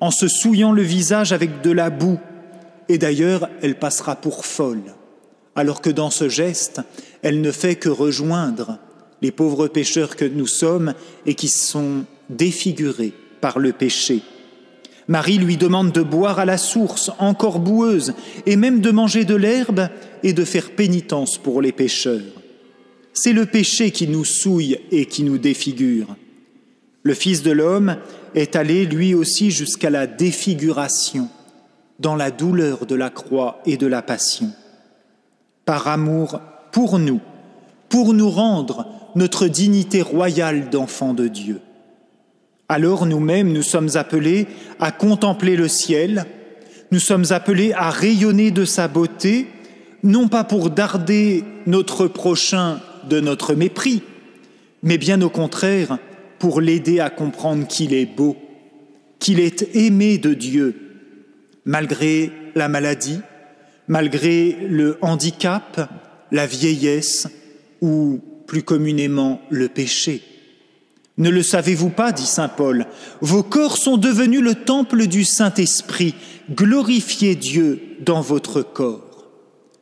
en 0.00 0.10
se 0.10 0.28
souillant 0.28 0.72
le 0.72 0.82
visage 0.82 1.32
avec 1.32 1.62
de 1.62 1.70
la 1.70 1.88
boue, 1.88 2.18
et 2.88 2.98
d'ailleurs, 2.98 3.48
elle 3.62 3.78
passera 3.78 4.16
pour 4.16 4.44
folle, 4.44 4.94
alors 5.54 5.80
que 5.80 5.90
dans 5.90 6.10
ce 6.10 6.28
geste, 6.28 6.80
elle 7.22 7.40
ne 7.40 7.52
fait 7.52 7.76
que 7.76 7.88
rejoindre 7.88 8.78
les 9.22 9.30
pauvres 9.30 9.68
pécheurs 9.68 10.16
que 10.16 10.24
nous 10.24 10.48
sommes 10.48 10.94
et 11.24 11.34
qui 11.34 11.48
sont 11.48 12.04
défigurés 12.28 13.12
par 13.40 13.58
le 13.60 13.72
péché. 13.72 14.22
Marie 15.08 15.38
lui 15.38 15.56
demande 15.56 15.92
de 15.92 16.02
boire 16.02 16.38
à 16.38 16.44
la 16.44 16.58
source, 16.58 17.10
encore 17.18 17.58
boueuse, 17.58 18.14
et 18.46 18.56
même 18.56 18.80
de 18.80 18.90
manger 18.90 19.24
de 19.24 19.34
l'herbe 19.34 19.88
et 20.22 20.32
de 20.32 20.44
faire 20.44 20.70
pénitence 20.70 21.38
pour 21.38 21.60
les 21.60 21.72
pécheurs. 21.72 22.20
C'est 23.12 23.32
le 23.32 23.46
péché 23.46 23.90
qui 23.90 24.08
nous 24.08 24.24
souille 24.24 24.78
et 24.90 25.06
qui 25.06 25.22
nous 25.22 25.38
défigure. 25.38 26.16
Le 27.02 27.14
Fils 27.14 27.42
de 27.42 27.50
l'homme 27.50 27.96
est 28.34 28.56
allé 28.56 28.86
lui 28.86 29.14
aussi 29.14 29.50
jusqu'à 29.50 29.90
la 29.90 30.06
défiguration, 30.06 31.28
dans 31.98 32.16
la 32.16 32.30
douleur 32.30 32.86
de 32.86 32.94
la 32.94 33.10
croix 33.10 33.60
et 33.66 33.76
de 33.76 33.86
la 33.86 34.02
passion. 34.02 34.50
Par 35.64 35.88
amour 35.88 36.40
pour 36.70 36.98
nous, 36.98 37.20
pour 37.88 38.14
nous 38.14 38.30
rendre 38.30 38.86
notre 39.14 39.46
dignité 39.46 40.00
royale 40.00 40.70
d'enfant 40.70 41.12
de 41.12 41.28
Dieu. 41.28 41.60
Alors 42.68 43.06
nous-mêmes, 43.06 43.52
nous 43.52 43.62
sommes 43.62 43.90
appelés 43.94 44.46
à 44.80 44.92
contempler 44.92 45.56
le 45.56 45.68
ciel, 45.68 46.24
nous 46.90 46.98
sommes 46.98 47.26
appelés 47.30 47.72
à 47.72 47.90
rayonner 47.90 48.50
de 48.50 48.64
sa 48.64 48.88
beauté, 48.88 49.46
non 50.02 50.28
pas 50.28 50.44
pour 50.44 50.70
darder 50.70 51.44
notre 51.66 52.06
prochain 52.06 52.80
de 53.08 53.20
notre 53.20 53.54
mépris, 53.54 54.02
mais 54.82 54.98
bien 54.98 55.20
au 55.22 55.30
contraire 55.30 55.98
pour 56.38 56.60
l'aider 56.60 56.98
à 57.00 57.10
comprendre 57.10 57.66
qu'il 57.66 57.94
est 57.94 58.06
beau, 58.06 58.36
qu'il 59.18 59.38
est 59.38 59.74
aimé 59.76 60.18
de 60.18 60.34
Dieu, 60.34 60.74
malgré 61.64 62.32
la 62.54 62.68
maladie, 62.68 63.20
malgré 63.86 64.56
le 64.68 64.98
handicap, 65.02 65.88
la 66.30 66.46
vieillesse 66.46 67.28
ou 67.80 68.20
plus 68.46 68.62
communément 68.62 69.40
le 69.50 69.68
péché. 69.68 70.22
Ne 71.18 71.28
le 71.28 71.42
savez-vous 71.42 71.90
pas, 71.90 72.12
dit 72.12 72.26
Saint 72.26 72.48
Paul, 72.48 72.86
vos 73.20 73.42
corps 73.42 73.76
sont 73.76 73.98
devenus 73.98 74.40
le 74.40 74.54
temple 74.54 75.06
du 75.06 75.24
Saint-Esprit, 75.24 76.14
glorifiez 76.50 77.34
Dieu 77.34 77.96
dans 78.00 78.22
votre 78.22 78.62
corps. 78.62 79.28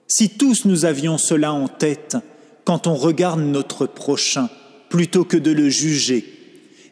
Si 0.08 0.30
tous 0.30 0.64
nous 0.64 0.84
avions 0.84 1.18
cela 1.18 1.52
en 1.52 1.68
tête 1.68 2.16
quand 2.64 2.88
on 2.88 2.94
regarde 2.94 3.40
notre 3.40 3.86
prochain, 3.86 4.48
plutôt 4.88 5.24
que 5.24 5.36
de 5.36 5.52
le 5.52 5.68
juger, 5.68 6.24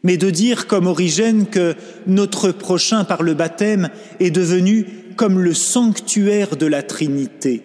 mais 0.04 0.16
de 0.16 0.30
dire 0.30 0.68
comme 0.68 0.86
Origène 0.86 1.46
que 1.46 1.74
notre 2.06 2.52
prochain 2.52 3.04
par 3.04 3.22
le 3.22 3.34
baptême 3.34 3.90
est 4.20 4.30
devenu 4.30 4.86
comme 5.16 5.40
le 5.40 5.52
sanctuaire 5.52 6.56
de 6.56 6.66
la 6.66 6.84
Trinité. 6.84 7.64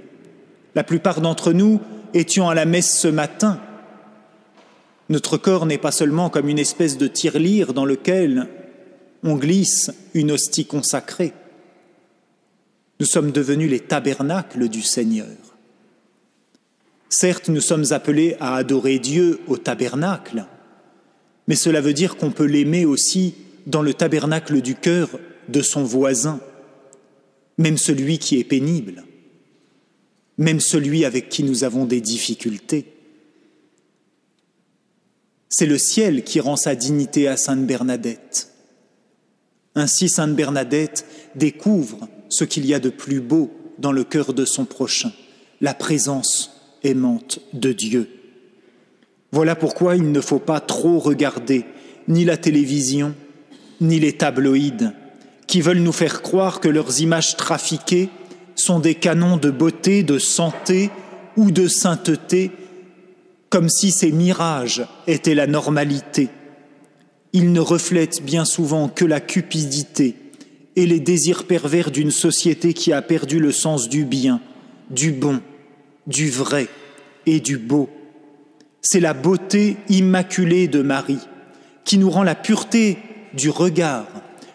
La 0.73 0.83
plupart 0.83 1.21
d'entre 1.21 1.53
nous 1.53 1.79
étions 2.15 2.49
à 2.49 2.55
la 2.55 2.65
messe 2.65 2.97
ce 2.97 3.07
matin. 3.07 3.59
Notre 5.09 5.37
corps 5.37 5.65
n'est 5.65 5.77
pas 5.77 5.91
seulement 5.91 6.29
comme 6.29 6.49
une 6.49 6.59
espèce 6.59 6.97
de 6.97 7.07
tirelire 7.07 7.73
dans 7.73 7.85
lequel 7.85 8.47
on 9.23 9.35
glisse 9.35 9.91
une 10.13 10.31
hostie 10.31 10.65
consacrée. 10.65 11.33
Nous 12.99 13.05
sommes 13.05 13.31
devenus 13.31 13.69
les 13.69 13.79
tabernacles 13.79 14.69
du 14.69 14.81
Seigneur. 14.81 15.27
Certes, 17.09 17.49
nous 17.49 17.61
sommes 17.61 17.85
appelés 17.91 18.35
à 18.39 18.55
adorer 18.55 18.97
Dieu 18.99 19.41
au 19.47 19.57
tabernacle, 19.57 20.45
mais 21.47 21.55
cela 21.55 21.81
veut 21.81 21.93
dire 21.93 22.15
qu'on 22.15 22.31
peut 22.31 22.45
l'aimer 22.45 22.85
aussi 22.85 23.35
dans 23.67 23.81
le 23.81 23.93
tabernacle 23.93 24.61
du 24.61 24.75
cœur 24.75 25.09
de 25.49 25.61
son 25.61 25.83
voisin, 25.83 26.39
même 27.57 27.77
celui 27.77 28.17
qui 28.17 28.39
est 28.39 28.43
pénible, 28.43 29.03
même 30.37 30.59
celui 30.59 31.05
avec 31.05 31.29
qui 31.29 31.43
nous 31.43 31.63
avons 31.63 31.85
des 31.85 32.01
difficultés. 32.01 32.92
C'est 35.55 35.67
le 35.67 35.77
ciel 35.77 36.23
qui 36.23 36.39
rend 36.39 36.55
sa 36.55 36.73
dignité 36.73 37.27
à 37.27 37.37
Sainte 37.37 37.67
Bernadette. 37.67 38.49
Ainsi 39.75 40.09
Sainte 40.09 40.35
Bernadette 40.35 41.05
découvre 41.35 42.07
ce 42.27 42.43
qu'il 42.43 42.65
y 42.65 42.73
a 42.73 42.79
de 42.79 42.89
plus 42.89 43.21
beau 43.21 43.51
dans 43.77 43.91
le 43.91 44.03
cœur 44.03 44.33
de 44.33 44.45
son 44.45 44.65
prochain, 44.65 45.11
la 45.61 45.75
présence 45.75 46.59
aimante 46.81 47.37
de 47.53 47.71
Dieu. 47.71 48.09
Voilà 49.31 49.55
pourquoi 49.55 49.95
il 49.95 50.11
ne 50.11 50.21
faut 50.21 50.39
pas 50.39 50.59
trop 50.59 50.97
regarder 50.97 51.65
ni 52.07 52.25
la 52.25 52.37
télévision, 52.37 53.13
ni 53.79 53.99
les 53.99 54.13
tabloïds, 54.13 54.89
qui 55.45 55.61
veulent 55.61 55.77
nous 55.77 55.91
faire 55.91 56.23
croire 56.23 56.61
que 56.61 56.67
leurs 56.67 57.01
images 57.01 57.37
trafiquées 57.37 58.09
sont 58.55 58.79
des 58.79 58.95
canons 58.95 59.37
de 59.37 59.51
beauté, 59.51 60.01
de 60.01 60.17
santé 60.17 60.89
ou 61.37 61.51
de 61.51 61.67
sainteté, 61.67 62.49
comme 63.53 63.69
si 63.69 63.91
ces 63.91 64.11
mirages 64.11 64.83
étaient 65.05 65.35
la 65.35 65.45
normalité. 65.45 66.29
Ils 67.33 67.51
ne 67.51 67.59
reflètent 67.59 68.23
bien 68.23 68.45
souvent 68.45 68.89
que 68.89 69.05
la 69.05 69.19
cupidité 69.19 70.15
et 70.75 70.87
les 70.87 70.99
désirs 70.99 71.43
pervers 71.43 71.91
d'une 71.91 72.09
société 72.09 72.73
qui 72.73 72.91
a 72.91 73.03
perdu 73.03 73.37
le 73.37 73.51
sens 73.51 73.89
du 73.89 74.05
bien, 74.05 74.41
du 74.89 75.11
bon, 75.11 75.39
du 76.07 76.31
vrai 76.31 76.67
et 77.27 77.39
du 77.39 77.59
beau. 77.59 77.91
C'est 78.81 78.99
la 78.99 79.13
beauté 79.13 79.77
immaculée 79.87 80.67
de 80.67 80.81
Marie 80.81 81.21
qui 81.85 81.99
nous 81.99 82.09
rend 82.09 82.23
la 82.23 82.33
pureté 82.33 82.97
du 83.35 83.51
regard 83.51 84.07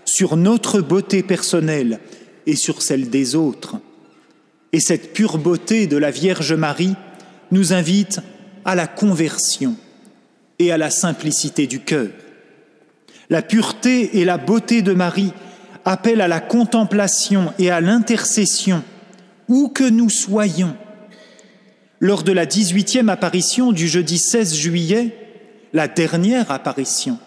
sur 0.07 0.37
notre 0.37 0.81
beauté 0.81 1.23
personnelle 1.23 2.01
et 2.47 2.57
sur 2.57 2.83
celle 2.83 3.11
des 3.11 3.37
autres. 3.37 3.77
Et 4.73 4.81
cette 4.81 5.13
pure 5.13 5.39
beauté 5.39 5.87
de 5.87 5.97
la 5.97 6.11
Vierge 6.11 6.53
Marie 6.53 6.97
nous 7.53 7.73
invite 7.73 8.23
à 8.65 8.75
la 8.75 8.87
conversion 8.87 9.77
et 10.59 10.73
à 10.73 10.79
la 10.79 10.91
simplicité 10.91 11.67
du 11.67 11.81
cœur. 11.81 12.09
La 13.31 13.43
pureté 13.43 14.19
et 14.19 14.25
la 14.25 14.39
beauté 14.39 14.83
de 14.83 14.93
Marie 14.93 15.33
appellent 15.85 16.21
à 16.21 16.29
la 16.29 16.41
contemplation 16.41 17.53
et 17.59 17.71
à 17.71 17.81
l'intercession, 17.81 18.83
où 19.49 19.69
que 19.69 19.89
nous 19.89 20.11
soyons 20.11 20.75
lors 22.01 22.23
de 22.23 22.33
la 22.33 22.47
18e 22.47 23.09
apparition 23.09 23.73
du 23.73 23.89
jeudi 23.89 24.19
16 24.19 24.55
juillet, 24.55 25.17
la 25.73 25.89
dernière 25.89 26.51
apparition, 26.51 27.19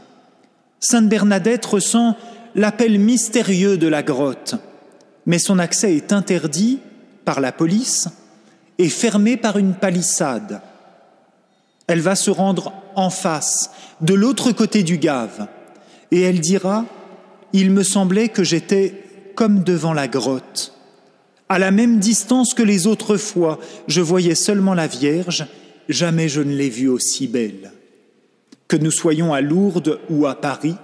Sainte 0.80 1.10
Bernadette 1.10 1.66
ressent 1.66 2.16
l'appel 2.56 2.98
mystérieux 2.98 3.78
de 3.78 3.88
la 3.88 4.02
grotte, 4.02 4.56
mais 5.26 5.40
son 5.40 5.60
accès 5.60 5.96
est 5.96 6.14
interdit 6.14 6.80
par 7.26 7.42
la 7.42 7.52
police 7.52 8.08
et 8.78 8.90
fermé 8.90 9.38
par 9.38 9.58
une 9.58 9.74
palissade. 9.74 10.62
Elle 11.92 12.00
va 12.00 12.16
se 12.16 12.32
rendre 12.32 12.72
en 12.96 13.10
face, 13.10 13.70
de 14.00 14.14
l'autre 14.14 14.54
côté 14.54 14.82
du 14.82 14.98
gave, 14.98 15.48
et 16.10 16.22
elle 16.22 16.40
dira 16.40 16.86
Il 17.52 17.70
me 17.70 17.84
semblait 17.84 18.30
que 18.30 18.46
j'étais 18.46 19.04
comme 19.36 19.66
devant 19.66 19.92
la 19.92 20.08
grotte. 20.08 20.74
À 21.50 21.60
la 21.60 21.70
même 21.70 22.00
distance 22.00 22.54
que 22.54 22.64
les 22.64 22.88
autres 22.88 23.18
fois, 23.18 23.60
je 23.90 24.00
voyais 24.00 24.36
seulement 24.36 24.74
la 24.74 24.88
Vierge, 24.88 25.46
jamais 25.90 26.30
je 26.30 26.40
ne 26.40 26.56
l'ai 26.56 26.70
vue 26.70 26.88
aussi 26.88 27.28
belle. 27.28 27.74
Que 28.70 28.78
nous 28.78 28.90
soyons 28.90 29.34
à 29.34 29.42
Lourdes 29.42 30.00
ou 30.10 30.28
à 30.28 30.40
Paris, 30.40 30.78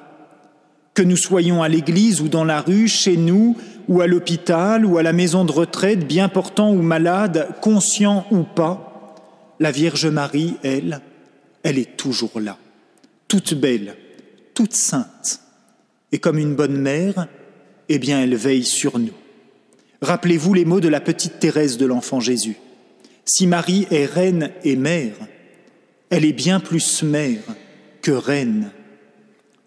que 0.93 1.03
nous 1.03 1.15
soyons 1.15 1.63
à 1.63 1.69
l'église 1.69 2.19
ou 2.19 2.27
dans 2.27 2.43
la 2.43 2.59
rue, 2.59 2.89
chez 2.89 3.15
nous 3.15 3.55
ou 3.87 4.01
à 4.01 4.07
l'hôpital 4.07 4.85
ou 4.85 4.97
à 4.97 5.03
la 5.03 5.13
maison 5.13 5.45
de 5.45 5.53
retraite, 5.53 6.05
bien 6.05 6.27
portant 6.27 6.69
ou 6.73 6.81
malade, 6.81 7.47
conscient 7.61 8.25
ou 8.29 8.43
pas, 8.43 8.86
la 9.59 9.71
Vierge 9.71 10.05
Marie, 10.07 10.55
elle, 10.63 11.01
elle 11.63 11.77
est 11.77 11.97
toujours 11.97 12.39
là, 12.39 12.57
toute 13.27 13.53
belle, 13.53 13.95
toute 14.53 14.73
sainte. 14.73 15.41
Et 16.11 16.19
comme 16.19 16.37
une 16.37 16.55
bonne 16.55 16.77
mère, 16.77 17.27
eh 17.89 17.99
bien, 17.99 18.21
elle 18.21 18.35
veille 18.35 18.63
sur 18.63 18.99
nous. 18.99 19.13
Rappelez-vous 20.01 20.53
les 20.53 20.65
mots 20.65 20.79
de 20.79 20.87
la 20.87 21.01
petite 21.01 21.39
Thérèse 21.39 21.77
de 21.77 21.85
l'enfant 21.85 22.19
Jésus. 22.19 22.57
Si 23.25 23.47
Marie 23.47 23.87
est 23.91 24.05
reine 24.05 24.51
et 24.63 24.75
mère, 24.75 25.15
elle 26.09 26.23
est 26.23 26.33
bien 26.33 26.59
plus 26.59 27.03
mère 27.03 27.41
que 28.01 28.11
reine. 28.11 28.71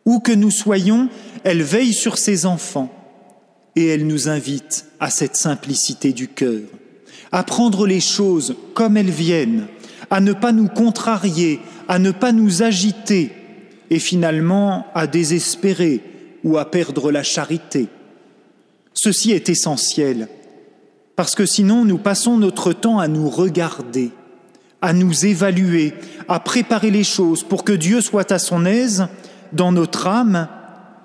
Où 0.07 0.21
que 0.21 0.33
nous 0.33 0.51
soyons, 0.51 1.09
elle 1.45 1.63
veille 1.63 1.93
sur 1.93 2.17
ses 2.17 2.47
enfants 2.47 2.95
et 3.77 3.87
elle 3.87 4.07
nous 4.07 4.29
invite 4.29 4.87
à 4.99 5.11
cette 5.11 5.37
simplicité 5.37 6.13
du 6.13 6.29
cœur, 6.29 6.63
à 7.33 7.45
prendre 7.45 7.87
les 7.87 8.01
choses 8.01 8.57
comme 8.75 8.97
elles 8.97 9.11
viennent, 9.11 9.67
à 10.11 10.21
ne 10.21 10.33
pas 10.33 10.53
nous 10.53 10.69
contrarier, 10.69 11.61
à 11.89 11.99
ne 11.99 12.11
pas 12.11 12.33
nous 12.33 12.63
agiter 12.63 13.33
et 13.91 13.99
finalement 13.99 14.87
à 14.95 15.07
désespérer 15.07 16.01
ou 16.45 16.59
à 16.59 16.71
perdre 16.71 17.11
la 17.11 17.23
charité. 17.23 17.89
Ceci 18.95 19.33
est 19.33 19.49
essentiel, 19.49 20.29
parce 21.17 21.35
que 21.35 21.47
sinon 21.47 21.85
nous 21.85 21.99
passons 21.99 22.37
notre 22.37 22.73
temps 22.73 22.99
à 22.99 23.09
nous 23.09 23.29
regarder, 23.29 24.11
à 24.83 24.93
nous 24.93 25.27
évaluer, 25.27 25.95
à 26.29 26.41
préparer 26.41 26.91
les 26.91 27.05
choses 27.05 27.45
pour 27.45 27.65
que 27.65 27.73
Dieu 27.73 28.01
soit 28.01 28.33
à 28.33 28.39
son 28.39 28.65
aise 28.67 29.07
dans 29.53 29.73
notre 29.73 30.07
âme, 30.07 30.49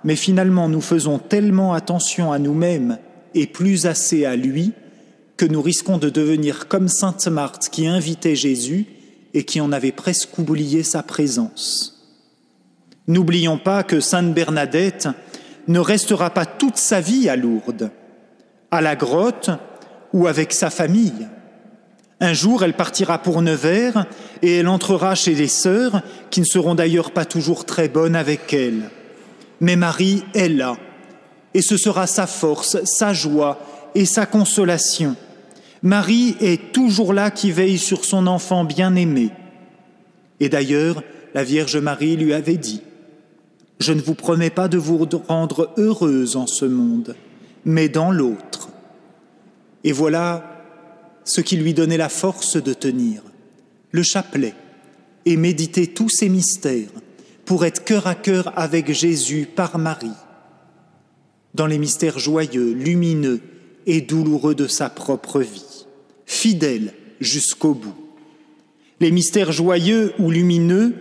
mais 0.04 0.16
finalement 0.16 0.68
nous 0.70 0.82
faisons 0.82 1.20
tellement 1.20 1.74
attention 1.74 2.32
à 2.32 2.40
nous-mêmes 2.40 2.98
et 3.34 3.48
plus 3.48 3.86
assez 3.86 4.26
à 4.26 4.36
lui 4.36 4.74
que 5.38 5.46
nous 5.46 5.62
risquons 5.62 5.98
de 5.98 6.10
devenir 6.10 6.68
comme 6.68 6.88
Sainte 6.88 7.28
Marthe 7.28 7.70
qui 7.70 7.88
invitait 7.88 8.36
Jésus 8.36 8.86
et 9.36 9.44
qui 9.44 9.62
en 9.62 9.72
avait 9.72 9.92
presque 9.92 10.40
oublié 10.40 10.82
sa 10.82 11.04
présence. 11.04 12.02
N'oublions 13.08 13.60
pas 13.60 13.84
que 13.84 14.00
Sainte 14.00 14.34
Bernadette 14.34 15.10
ne 15.68 15.80
restera 15.80 16.32
pas 16.32 16.46
toute 16.46 16.78
sa 16.78 17.02
vie 17.02 17.30
à 17.30 17.36
Lourdes, 17.36 17.92
à 18.72 18.82
la 18.82 18.96
grotte 18.96 19.52
ou 20.14 20.26
avec 20.26 20.54
sa 20.54 20.70
famille. 20.70 21.28
Un 22.22 22.34
jour, 22.34 22.64
elle 22.64 22.76
partira 22.76 23.18
pour 23.18 23.42
Nevers 23.42 24.06
et 24.42 24.58
elle 24.58 24.70
entrera 24.70 25.16
chez 25.16 25.36
les 25.36 25.50
sœurs, 25.50 26.02
qui 26.32 26.40
ne 26.40 26.46
seront 26.46 26.74
d'ailleurs 26.74 27.12
pas 27.12 27.26
toujours 27.26 27.66
très 27.66 27.90
bonnes 27.90 28.16
avec 28.16 28.54
elle. 28.54 28.90
Mais 29.60 29.76
Marie 29.76 30.24
est 30.34 30.50
là, 30.50 30.78
et 31.54 31.62
ce 31.62 31.76
sera 31.76 32.08
sa 32.08 32.26
force, 32.26 32.78
sa 32.86 33.12
joie 33.12 33.60
et 33.96 34.06
sa 34.06 34.26
consolation. 34.26 35.18
Marie 35.86 36.36
est 36.40 36.72
toujours 36.72 37.14
là 37.14 37.30
qui 37.30 37.52
veille 37.52 37.78
sur 37.78 38.06
son 38.06 38.26
enfant 38.26 38.64
bien-aimé. 38.64 39.30
Et 40.40 40.50
d'ailleurs, 40.50 41.04
la 41.36 41.44
Vierge 41.44 41.78
Marie 41.78 42.18
lui 42.18 42.34
avait 42.34 42.58
dit, 42.58 42.82
je 43.80 43.94
ne 43.94 44.02
vous 44.02 44.16
promets 44.16 44.50
pas 44.50 44.68
de 44.68 44.80
vous 44.80 45.08
rendre 45.28 45.72
heureuse 45.78 46.38
en 46.38 46.48
ce 46.48 46.66
monde, 46.66 47.16
mais 47.66 47.88
dans 47.88 48.12
l'autre. 48.12 48.70
Et 49.84 49.92
voilà 49.92 50.64
ce 51.24 51.40
qui 51.40 51.56
lui 51.56 51.76
donnait 51.76 51.98
la 51.98 52.10
force 52.10 52.58
de 52.58 52.74
tenir, 52.74 53.22
le 53.92 54.02
chapelet, 54.02 54.56
et 55.26 55.38
méditer 55.38 55.86
tous 55.86 56.10
ces 56.10 56.30
mystères 56.30 56.90
pour 57.46 57.64
être 57.64 57.84
cœur 57.84 58.08
à 58.08 58.16
cœur 58.16 58.52
avec 58.56 58.92
Jésus 58.92 59.48
par 59.56 59.78
Marie, 59.78 60.10
dans 61.54 61.68
les 61.68 61.78
mystères 61.78 62.18
joyeux, 62.18 62.74
lumineux 62.74 63.40
et 63.86 64.02
douloureux 64.02 64.56
de 64.56 64.68
sa 64.68 64.90
propre 64.90 65.42
vie, 65.42 65.65
fidèle 66.26 66.94
jusqu'au 67.20 67.74
bout. 67.74 67.96
Les 69.00 69.12
mystères 69.12 69.52
joyeux 69.52 70.14
ou 70.20 70.32
lumineux 70.32 70.96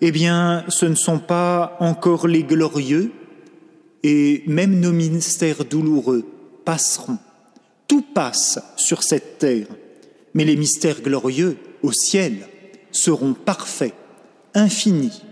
eh 0.00 0.12
bien, 0.12 0.64
ce 0.68 0.86
ne 0.86 0.94
sont 0.94 1.18
pas 1.18 1.76
encore 1.80 2.26
les 2.26 2.42
glorieux, 2.42 3.12
et 4.02 4.42
même 4.46 4.80
nos 4.80 4.92
ministères 4.92 5.64
douloureux 5.64 6.24
passeront. 6.64 7.18
Tout 7.86 8.02
passe 8.02 8.58
sur 8.76 9.02
cette 9.02 9.38
terre, 9.38 9.66
mais 10.32 10.44
les 10.44 10.56
mystères 10.56 11.02
glorieux 11.02 11.58
au 11.82 11.92
ciel 11.92 12.48
seront 12.92 13.34
parfaits, 13.34 13.94
infinis, 14.54 15.22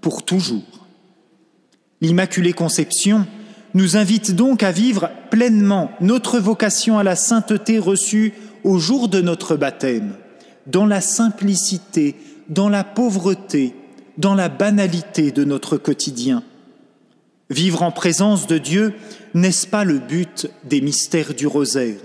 pour 0.00 0.24
toujours. 0.24 0.86
L'Immaculée 2.00 2.52
Conception 2.52 3.26
nous 3.74 3.96
invite 3.96 4.32
donc 4.32 4.62
à 4.62 4.70
vivre 4.70 5.10
pleinement 5.30 5.90
notre 6.00 6.38
vocation 6.38 6.98
à 6.98 7.02
la 7.02 7.16
sainteté 7.16 7.78
reçue 7.78 8.34
au 8.64 8.78
jour 8.78 9.08
de 9.08 9.20
notre 9.20 9.56
baptême, 9.56 10.14
dans 10.66 10.86
la 10.86 11.00
simplicité, 11.00 12.16
dans 12.48 12.68
la 12.68 12.84
pauvreté, 12.84 13.74
dans 14.18 14.34
la 14.34 14.48
banalité 14.48 15.30
de 15.30 15.44
notre 15.44 15.76
quotidien. 15.76 16.42
Vivre 17.50 17.82
en 17.82 17.90
présence 17.90 18.46
de 18.46 18.58
Dieu, 18.58 18.94
n'est-ce 19.34 19.66
pas 19.66 19.84
le 19.84 19.98
but 19.98 20.48
des 20.64 20.80
mystères 20.80 21.34
du 21.34 21.46
rosaire 21.46 21.98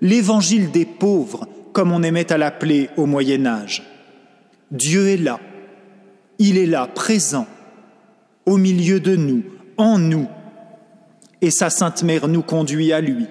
L'évangile 0.00 0.70
des 0.70 0.84
pauvres, 0.84 1.48
comme 1.72 1.92
on 1.92 2.02
aimait 2.02 2.32
à 2.32 2.38
l'appeler 2.38 2.90
au 2.96 3.06
Moyen 3.06 3.46
Âge? 3.46 3.82
Dieu 4.70 5.08
est 5.08 5.16
là, 5.16 5.40
il 6.38 6.58
est 6.58 6.66
là, 6.66 6.86
présent, 6.86 7.46
au 8.46 8.56
milieu 8.56 9.00
de 9.00 9.16
nous, 9.16 9.42
en 9.76 9.98
nous, 9.98 10.28
et 11.40 11.50
sa 11.50 11.70
Sainte 11.70 12.02
Mère 12.02 12.28
nous 12.28 12.42
conduit 12.42 12.92
à 12.92 13.00
lui. 13.00 13.26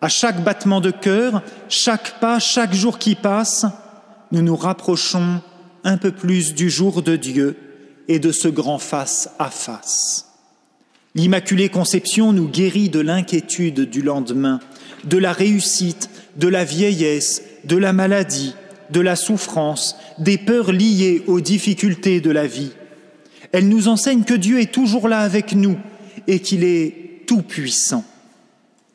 À 0.00 0.08
chaque 0.08 0.42
battement 0.42 0.80
de 0.80 0.90
cœur, 0.90 1.42
chaque 1.68 2.20
pas, 2.20 2.38
chaque 2.38 2.72
jour 2.72 2.98
qui 2.98 3.14
passe, 3.14 3.66
nous 4.32 4.42
nous 4.42 4.56
rapprochons 4.56 5.42
un 5.84 5.96
peu 5.98 6.10
plus 6.10 6.54
du 6.54 6.70
jour 6.70 7.02
de 7.02 7.16
Dieu 7.16 7.56
et 8.08 8.18
de 8.18 8.32
ce 8.32 8.48
grand 8.48 8.78
face 8.78 9.30
à 9.38 9.50
face. 9.50 10.26
L'Immaculée 11.14 11.68
Conception 11.68 12.32
nous 12.32 12.48
guérit 12.48 12.88
de 12.88 13.00
l'inquiétude 13.00 13.90
du 13.90 14.00
lendemain, 14.00 14.60
de 15.04 15.18
la 15.18 15.32
réussite, 15.32 16.08
de 16.36 16.48
la 16.48 16.64
vieillesse, 16.64 17.42
de 17.64 17.76
la 17.76 17.92
maladie, 17.92 18.54
de 18.90 19.00
la 19.00 19.16
souffrance, 19.16 19.96
des 20.18 20.38
peurs 20.38 20.72
liées 20.72 21.24
aux 21.26 21.40
difficultés 21.40 22.20
de 22.20 22.30
la 22.30 22.46
vie. 22.46 22.72
Elle 23.52 23.68
nous 23.68 23.88
enseigne 23.88 24.22
que 24.22 24.34
Dieu 24.34 24.60
est 24.60 24.72
toujours 24.72 25.08
là 25.08 25.20
avec 25.20 25.52
nous 25.54 25.76
et 26.26 26.40
qu'il 26.40 26.64
est 26.64 27.26
tout-puissant. 27.26 28.04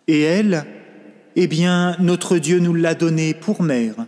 Et 0.08 0.22
elle, 0.22 0.66
eh 1.36 1.48
bien, 1.48 1.96
notre 2.00 2.38
Dieu 2.38 2.60
nous 2.60 2.74
l'a 2.74 2.96
donné 2.96 3.34
pour 3.34 3.62
mère, 3.62 4.06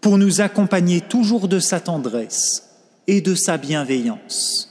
pour 0.00 0.18
nous 0.18 0.40
accompagner 0.40 1.00
toujours 1.00 1.48
de 1.48 1.58
sa 1.58 1.80
tendresse 1.80 2.70
et 3.06 3.20
de 3.20 3.34
sa 3.34 3.56
bienveillance. 3.56 4.70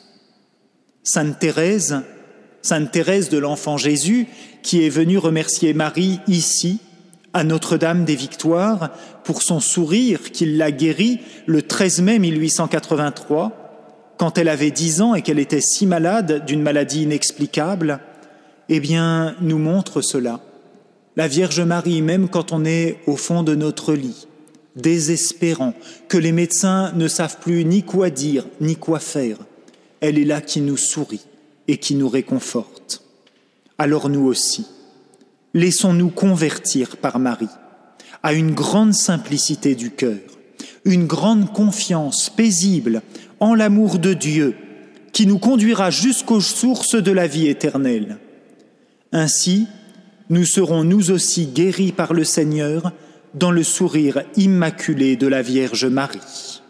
Sainte 1.04 1.40
Thérèse, 1.40 2.02
Sainte 2.62 2.92
Thérèse 2.92 3.30
de 3.30 3.38
l'Enfant 3.38 3.78
Jésus, 3.78 4.28
qui 4.62 4.86
est 4.86 4.90
venue 4.90 5.18
remercier 5.18 5.74
Marie 5.74 6.22
ici, 6.28 6.80
à 7.34 7.44
Notre-Dame 7.44 8.06
des 8.06 8.16
Victoires, 8.16 8.92
pour 9.24 9.42
son 9.42 9.60
sourire 9.60 10.32
qui 10.32 10.46
l'a 10.46 10.72
guéri 10.72 11.20
le 11.46 11.62
13 11.62 12.02
mai 12.02 12.20
1883, 12.20 14.16
quand 14.18 14.38
elle 14.38 14.48
avait 14.48 14.72
dix 14.72 15.02
ans 15.02 15.16
et 15.16 15.22
qu'elle 15.22 15.40
était 15.40 15.60
si 15.60 15.86
malade 15.86 16.46
d'une 16.46 16.62
maladie 16.62 17.04
inexplicable, 17.04 18.00
eh 18.70 18.80
bien, 18.80 19.36
nous 19.42 19.58
montre 19.58 20.02
cela. 20.02 20.40
La 21.16 21.28
Vierge 21.28 21.62
Marie, 21.62 22.02
même 22.02 22.28
quand 22.28 22.52
on 22.52 22.66
est 22.66 22.98
au 23.06 23.16
fond 23.16 23.44
de 23.44 23.54
notre 23.54 23.94
lit, 23.94 24.28
désespérant, 24.76 25.74
que 26.10 26.18
les 26.18 26.32
médecins 26.32 26.92
ne 26.94 27.08
savent 27.08 27.38
plus 27.40 27.66
ni 27.66 27.84
quoi 27.84 28.10
dire, 28.10 28.46
ni 28.62 28.76
quoi 28.76 29.00
faire, 29.00 29.38
elle 30.02 30.18
est 30.18 30.26
là 30.26 30.42
qui 30.42 30.62
nous 30.62 30.78
sourit 30.78 31.26
et 31.68 31.78
qui 31.78 31.96
nous 31.96 32.10
réconforte. 32.10 33.04
Alors 33.78 34.10
nous 34.10 34.26
aussi, 34.26 34.66
laissons-nous 35.54 36.10
convertir 36.10 36.98
par 36.98 37.20
Marie 37.20 37.48
à 38.24 38.34
une 38.34 38.54
grande 38.54 38.94
simplicité 38.94 39.76
du 39.76 39.92
cœur, 39.92 40.20
une 40.84 41.06
grande 41.06 41.54
confiance 41.54 42.30
paisible 42.30 43.02
en 43.40 43.54
l'amour 43.54 44.00
de 44.00 44.14
Dieu 44.14 44.56
qui 45.12 45.28
nous 45.28 45.38
conduira 45.38 45.92
jusqu'aux 45.92 46.42
sources 46.42 46.96
de 46.96 47.12
la 47.12 47.28
vie 47.28 47.48
éternelle. 47.48 48.18
Ainsi, 49.12 49.68
nous 50.30 50.46
serons 50.46 50.84
nous 50.84 51.12
aussi 51.12 51.48
guéris 51.48 51.92
par 51.92 52.14
le 52.14 52.24
Seigneur 52.24 52.92
dans 53.34 53.52
le 53.52 53.64
sourire 53.64 54.24
immaculé 54.36 55.16
de 55.16 55.28
la 55.28 55.42
Vierge 55.42 55.86
Marie. 55.86 56.63